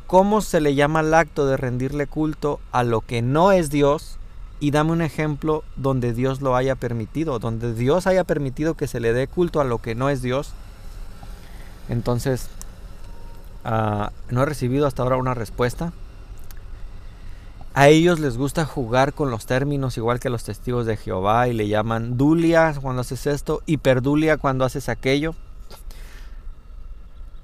¿Cómo 0.06 0.40
se 0.40 0.60
le 0.60 0.74
llama 0.74 1.00
al 1.00 1.14
acto 1.14 1.46
de 1.46 1.56
rendirle 1.56 2.06
culto 2.06 2.60
a 2.72 2.84
lo 2.84 3.00
que 3.00 3.22
no 3.22 3.52
es 3.52 3.70
Dios? 3.70 4.18
Y 4.60 4.70
dame 4.70 4.92
un 4.92 5.02
ejemplo 5.02 5.64
donde 5.76 6.12
Dios 6.12 6.40
lo 6.40 6.56
haya 6.56 6.74
permitido, 6.74 7.38
donde 7.38 7.74
Dios 7.74 8.06
haya 8.06 8.24
permitido 8.24 8.74
que 8.74 8.86
se 8.86 9.00
le 9.00 9.12
dé 9.12 9.26
culto 9.26 9.60
a 9.60 9.64
lo 9.64 9.78
que 9.78 9.94
no 9.94 10.10
es 10.10 10.22
Dios. 10.22 10.52
Entonces, 11.88 12.48
ah, 13.64 14.12
no 14.30 14.42
he 14.42 14.46
recibido 14.46 14.86
hasta 14.86 15.02
ahora 15.02 15.16
una 15.16 15.34
respuesta. 15.34 15.92
A 17.76 17.88
ellos 17.88 18.20
les 18.20 18.38
gusta 18.38 18.64
jugar 18.64 19.14
con 19.14 19.32
los 19.32 19.46
términos 19.46 19.96
igual 19.96 20.20
que 20.20 20.30
los 20.30 20.44
testigos 20.44 20.86
de 20.86 20.96
Jehová 20.96 21.48
y 21.48 21.52
le 21.52 21.66
llaman 21.66 22.16
dulia 22.16 22.72
cuando 22.80 23.00
haces 23.00 23.26
esto, 23.26 23.62
hiperdulia 23.66 24.36
cuando 24.36 24.64
haces 24.64 24.88
aquello. 24.88 25.34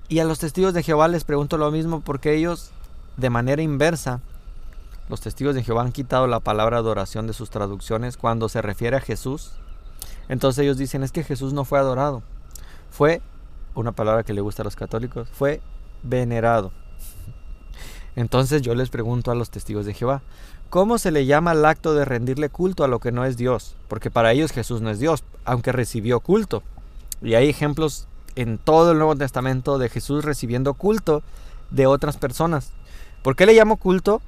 Y 0.08 0.20
a 0.20 0.24
los 0.24 0.38
testigos 0.38 0.72
de 0.72 0.84
Jehová 0.84 1.08
les 1.08 1.24
pregunto 1.24 1.58
lo 1.58 1.72
mismo 1.72 2.00
porque 2.00 2.36
ellos 2.36 2.70
de 3.16 3.28
manera 3.28 3.60
inversa, 3.60 4.20
los 5.08 5.20
testigos 5.20 5.56
de 5.56 5.64
Jehová 5.64 5.82
han 5.82 5.90
quitado 5.90 6.28
la 6.28 6.38
palabra 6.38 6.78
adoración 6.78 7.26
de 7.26 7.32
sus 7.32 7.50
traducciones 7.50 8.16
cuando 8.16 8.48
se 8.48 8.62
refiere 8.62 8.96
a 8.96 9.00
Jesús. 9.00 9.52
Entonces 10.28 10.62
ellos 10.62 10.78
dicen 10.78 11.02
es 11.02 11.10
que 11.10 11.24
Jesús 11.24 11.52
no 11.52 11.64
fue 11.64 11.80
adorado, 11.80 12.22
fue, 12.90 13.20
una 13.74 13.90
palabra 13.90 14.22
que 14.22 14.32
le 14.32 14.40
gusta 14.40 14.62
a 14.62 14.64
los 14.64 14.76
católicos, 14.76 15.28
fue 15.32 15.60
venerado. 16.04 16.70
Entonces 18.16 18.62
yo 18.62 18.74
les 18.74 18.90
pregunto 18.90 19.30
a 19.30 19.34
los 19.34 19.50
testigos 19.50 19.86
de 19.86 19.94
Jehová, 19.94 20.22
¿cómo 20.68 20.98
se 20.98 21.10
le 21.10 21.26
llama 21.26 21.52
al 21.52 21.64
acto 21.64 21.94
de 21.94 22.04
rendirle 22.04 22.48
culto 22.48 22.84
a 22.84 22.88
lo 22.88 22.98
que 22.98 23.12
no 23.12 23.24
es 23.24 23.36
Dios? 23.36 23.76
Porque 23.88 24.10
para 24.10 24.32
ellos 24.32 24.52
Jesús 24.52 24.80
no 24.80 24.90
es 24.90 24.98
Dios, 24.98 25.24
aunque 25.44 25.72
recibió 25.72 26.20
culto. 26.20 26.62
Y 27.22 27.34
hay 27.34 27.48
ejemplos 27.48 28.06
en 28.36 28.58
todo 28.58 28.92
el 28.92 28.98
Nuevo 28.98 29.16
Testamento 29.16 29.78
de 29.78 29.88
Jesús 29.88 30.24
recibiendo 30.24 30.74
culto 30.74 31.22
de 31.70 31.86
otras 31.86 32.16
personas. 32.16 32.70
¿Por 33.22 33.36
qué 33.36 33.46
le 33.46 33.54
llamo 33.54 33.76
culto? 33.76 34.22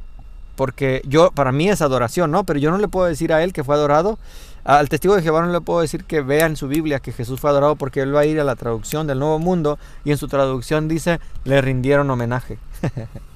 Porque 0.57 1.03
yo, 1.07 1.31
para 1.31 1.51
mí 1.51 1.69
es 1.69 1.81
adoración, 1.81 2.31
¿no? 2.31 2.45
Pero 2.45 2.59
yo 2.59 2.71
no 2.71 2.79
le 2.79 2.89
puedo 2.89 3.07
decir 3.07 3.33
a 3.33 3.43
él 3.43 3.53
que 3.53 3.65
fue 3.65 3.75
adorado. 3.75 4.19
Al 4.65 4.89
testigo 4.89 5.17
de 5.17 5.23
Jehová 5.23 5.45
no 5.45 5.51
le 5.51 5.61
puedo 5.61 5.81
decir 5.81 6.05
que 6.05 6.21
vea 6.21 6.47
en 6.47 6.57
su 6.57 6.69
Biblia 6.69 7.01
que 7.01 7.11
Jesús 7.11 7.41
fue 7.41 7.51
adorado 7.51 7.75
porque 7.77 8.01
él 8.01 8.15
va 8.15 8.21
a 8.21 8.27
ir 8.27 8.39
a 8.39 8.45
la 8.45 8.55
traducción 8.55 9.07
del 9.07 9.19
Nuevo 9.19 9.39
Mundo 9.39 9.79
y 10.05 10.13
en 10.13 10.19
su 10.19 10.29
traducción 10.29 10.89
dice, 10.89 11.21
le 11.45 11.61
rindieron 11.61 12.11
homenaje. 12.11 12.59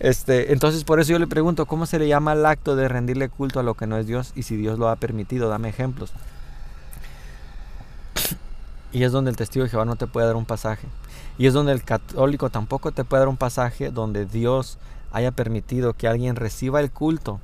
Este, 0.00 0.52
entonces 0.52 0.84
por 0.84 1.00
eso 1.00 1.12
yo 1.12 1.18
le 1.18 1.26
pregunto, 1.26 1.66
¿cómo 1.66 1.86
se 1.86 1.98
le 1.98 2.08
llama 2.08 2.32
al 2.32 2.44
acto 2.46 2.76
de 2.76 2.88
rendirle 2.88 3.28
culto 3.28 3.60
a 3.60 3.62
lo 3.62 3.74
que 3.74 3.86
no 3.86 3.96
es 3.96 4.06
Dios? 4.06 4.32
Y 4.34 4.42
si 4.42 4.56
Dios 4.56 4.78
lo 4.78 4.88
ha 4.88 4.96
permitido, 4.96 5.48
dame 5.48 5.68
ejemplos. 5.68 6.12
Y 8.92 9.02
es 9.02 9.12
donde 9.12 9.30
el 9.30 9.36
testigo 9.36 9.64
de 9.64 9.70
Jehová 9.70 9.84
no 9.84 9.96
te 9.96 10.06
puede 10.06 10.26
dar 10.26 10.36
un 10.36 10.44
pasaje. 10.44 10.86
Y 11.36 11.46
es 11.46 11.54
donde 11.54 11.72
el 11.72 11.82
católico 11.82 12.50
tampoco 12.50 12.92
te 12.92 13.04
puede 13.04 13.22
dar 13.22 13.28
un 13.28 13.36
pasaje 13.36 13.90
donde 13.90 14.24
Dios 14.26 14.78
haya 15.12 15.30
permitido 15.30 15.94
que 15.94 16.08
alguien 16.08 16.36
reciba 16.36 16.80
el 16.80 16.90
culto 16.90 17.40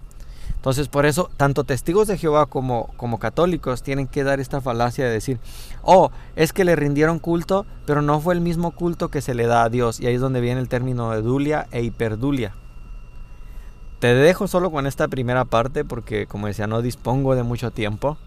entonces, 0.57 0.89
por 0.89 1.07
eso, 1.07 1.31
tanto 1.37 1.65
testigos 1.65 2.07
de 2.07 2.19
Jehová 2.19 2.47
como, 2.47 2.91
como 2.97 3.19
católicos 3.19 3.83
tienen 3.83 4.07
que 4.07 4.25
dar 4.25 4.41
esta 4.41 4.61
falacia 4.61 5.07
de 5.07 5.11
decir, 5.11 5.39
oh, 5.83 6.11
es 6.37 6.53
que 6.53 6.65
le 6.65 6.77
rindieron 6.77 7.19
culto, 7.19 7.65
pero 7.87 8.03
no 8.03 8.21
fue 8.21 8.35
el 8.35 8.41
mismo 8.41 8.73
culto 8.73 9.09
que 9.09 9.23
se 9.23 9.35
le 9.35 9.47
da 9.47 9.65
a 9.65 9.71
Dios. 9.71 10.01
Y 10.01 10.07
ahí 10.07 10.15
es 10.15 10.21
donde 10.21 10.41
viene 10.41 10.61
el 10.61 10.69
término 10.69 11.11
de 11.13 11.23
dulia 11.23 11.67
e 11.71 11.83
hiperdulia. 11.83 12.55
Te 14.01 14.15
dejo 14.15 14.49
solo 14.49 14.71
con 14.71 14.87
esta 14.87 15.09
primera 15.09 15.45
parte 15.45 15.85
porque, 15.85 16.27
como 16.27 16.47
decía, 16.47 16.67
no 16.67 16.83
dispongo 16.83 17.35
de 17.35 17.43
mucho 17.43 17.71
tiempo. 17.71 18.19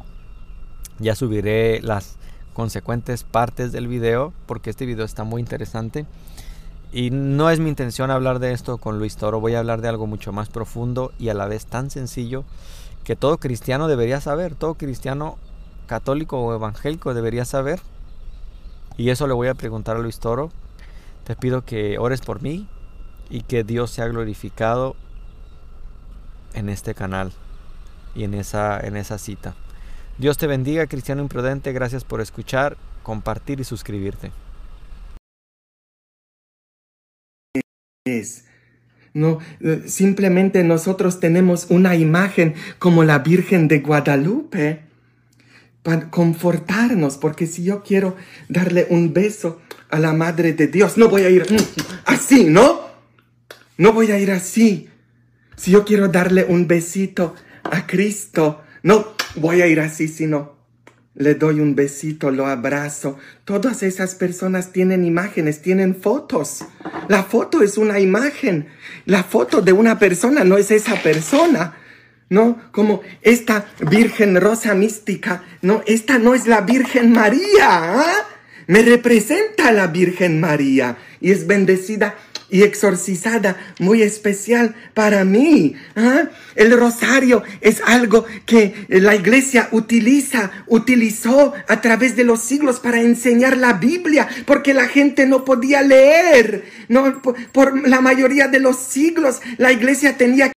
Ya 0.99 1.15
subiré 1.15 1.81
las 1.81 2.17
consecuentes 2.53 3.23
partes 3.23 3.71
del 3.71 3.87
video 3.87 4.33
porque 4.45 4.69
este 4.69 4.85
video 4.85 5.05
está 5.05 5.23
muy 5.23 5.39
interesante. 5.39 6.05
Y 6.93 7.09
no 7.09 7.49
es 7.49 7.59
mi 7.59 7.69
intención 7.69 8.11
hablar 8.11 8.37
de 8.37 8.53
esto 8.53 8.77
con 8.77 8.99
Luis 8.99 9.17
Toro, 9.17 9.39
voy 9.39 9.55
a 9.55 9.59
hablar 9.59 9.81
de 9.81 9.87
algo 9.87 10.05
mucho 10.05 10.31
más 10.31 10.49
profundo 10.49 11.11
y 11.17 11.29
a 11.29 11.33
la 11.33 11.47
vez 11.47 11.65
tan 11.65 11.89
sencillo 11.89 12.45
que 13.03 13.15
todo 13.15 13.39
cristiano 13.39 13.87
debería 13.87 14.21
saber, 14.21 14.53
todo 14.53 14.75
cristiano 14.75 15.39
católico 15.87 16.39
o 16.39 16.53
evangélico 16.53 17.15
debería 17.15 17.45
saber. 17.45 17.81
Y 18.95 19.09
eso 19.09 19.25
le 19.25 19.33
voy 19.33 19.47
a 19.47 19.55
preguntar 19.55 19.95
a 19.95 19.99
Luis 19.99 20.19
Toro. 20.19 20.51
Te 21.23 21.35
pido 21.35 21.65
que 21.65 21.97
ores 21.97 22.21
por 22.21 22.43
mí 22.43 22.67
y 23.27 23.41
que 23.41 23.63
Dios 23.63 23.89
sea 23.89 24.07
glorificado 24.07 24.95
en 26.53 26.69
este 26.69 26.93
canal 26.93 27.31
y 28.13 28.23
en 28.23 28.35
esa, 28.35 28.79
en 28.79 28.97
esa 28.97 29.17
cita. 29.17 29.55
Dios 30.19 30.37
te 30.37 30.45
bendiga, 30.45 30.85
cristiano 30.85 31.23
imprudente. 31.23 31.73
Gracias 31.73 32.03
por 32.03 32.21
escuchar, 32.21 32.77
compartir 33.01 33.59
y 33.59 33.63
suscribirte. 33.63 34.31
No, 39.13 39.39
eh, 39.61 39.83
simplemente 39.85 40.61
nosotros 40.65 41.21
tenemos 41.21 41.67
una 41.69 41.95
imagen 41.95 42.53
como 42.77 43.05
la 43.05 43.19
Virgen 43.19 43.69
de 43.69 43.79
Guadalupe 43.79 44.81
para 45.83 46.09
confortarnos, 46.09 47.17
porque 47.17 47.47
si 47.47 47.63
yo 47.63 47.81
quiero 47.81 48.17
darle 48.49 48.87
un 48.89 49.13
beso 49.13 49.61
a 49.89 49.99
la 49.99 50.11
Madre 50.11 50.51
de 50.51 50.67
Dios, 50.67 50.97
no 50.97 51.07
voy 51.07 51.21
a 51.21 51.29
ir 51.29 51.45
así, 52.05 52.43
¿no? 52.43 52.81
No 53.77 53.93
voy 53.93 54.11
a 54.11 54.19
ir 54.19 54.31
así. 54.31 54.89
Si 55.55 55.71
yo 55.71 55.85
quiero 55.85 56.09
darle 56.09 56.43
un 56.43 56.67
besito 56.67 57.35
a 57.63 57.87
Cristo, 57.87 58.63
no 58.81 59.13
voy 59.35 59.61
a 59.61 59.67
ir 59.67 59.79
así, 59.79 60.09
sino 60.09 60.57
le 61.15 61.35
doy 61.35 61.59
un 61.59 61.75
besito, 61.75 62.31
lo 62.31 62.47
abrazo. 62.47 63.17
Todas 63.45 63.83
esas 63.83 64.15
personas 64.15 64.71
tienen 64.71 65.05
imágenes, 65.05 65.61
tienen 65.61 65.95
fotos. 65.95 66.65
La 67.07 67.23
foto 67.23 67.61
es 67.61 67.77
una 67.77 67.99
imagen. 67.99 68.67
La 69.05 69.23
foto 69.23 69.61
de 69.61 69.73
una 69.73 69.99
persona 69.99 70.43
no 70.43 70.57
es 70.57 70.71
esa 70.71 70.95
persona. 71.01 71.77
¿No? 72.29 72.57
Como 72.71 73.01
esta 73.21 73.65
Virgen 73.91 74.41
Rosa 74.41 74.73
mística. 74.73 75.43
No, 75.61 75.83
esta 75.85 76.17
no 76.17 76.33
es 76.33 76.47
la 76.47 76.61
Virgen 76.61 77.11
María. 77.11 77.67
¿ah? 77.69 78.25
Me 78.65 78.81
representa 78.81 79.71
la 79.71 79.87
Virgen 79.87 80.39
María 80.39 80.97
y 81.21 81.31
es 81.31 81.45
bendecida 81.45 82.15
y 82.49 82.63
exorcizada 82.63 83.57
muy 83.79 84.01
especial 84.01 84.75
para 84.93 85.23
mí. 85.23 85.75
¿ah? 85.95 86.23
El 86.55 86.77
rosario 86.77 87.43
es 87.61 87.81
algo 87.85 88.25
que 88.45 88.85
la 88.89 89.15
iglesia 89.15 89.69
utiliza, 89.71 90.51
utilizó 90.67 91.53
a 91.67 91.81
través 91.81 92.15
de 92.15 92.23
los 92.23 92.41
siglos 92.41 92.79
para 92.79 93.01
enseñar 93.01 93.57
la 93.57 93.73
Biblia, 93.73 94.27
porque 94.45 94.73
la 94.73 94.87
gente 94.87 95.25
no 95.25 95.45
podía 95.45 95.81
leer. 95.81 96.65
No, 96.89 97.21
por, 97.21 97.35
por 97.47 97.87
la 97.87 98.01
mayoría 98.01 98.47
de 98.47 98.59
los 98.59 98.77
siglos 98.77 99.39
la 99.57 99.71
iglesia 99.71 100.17
tenía 100.17 100.51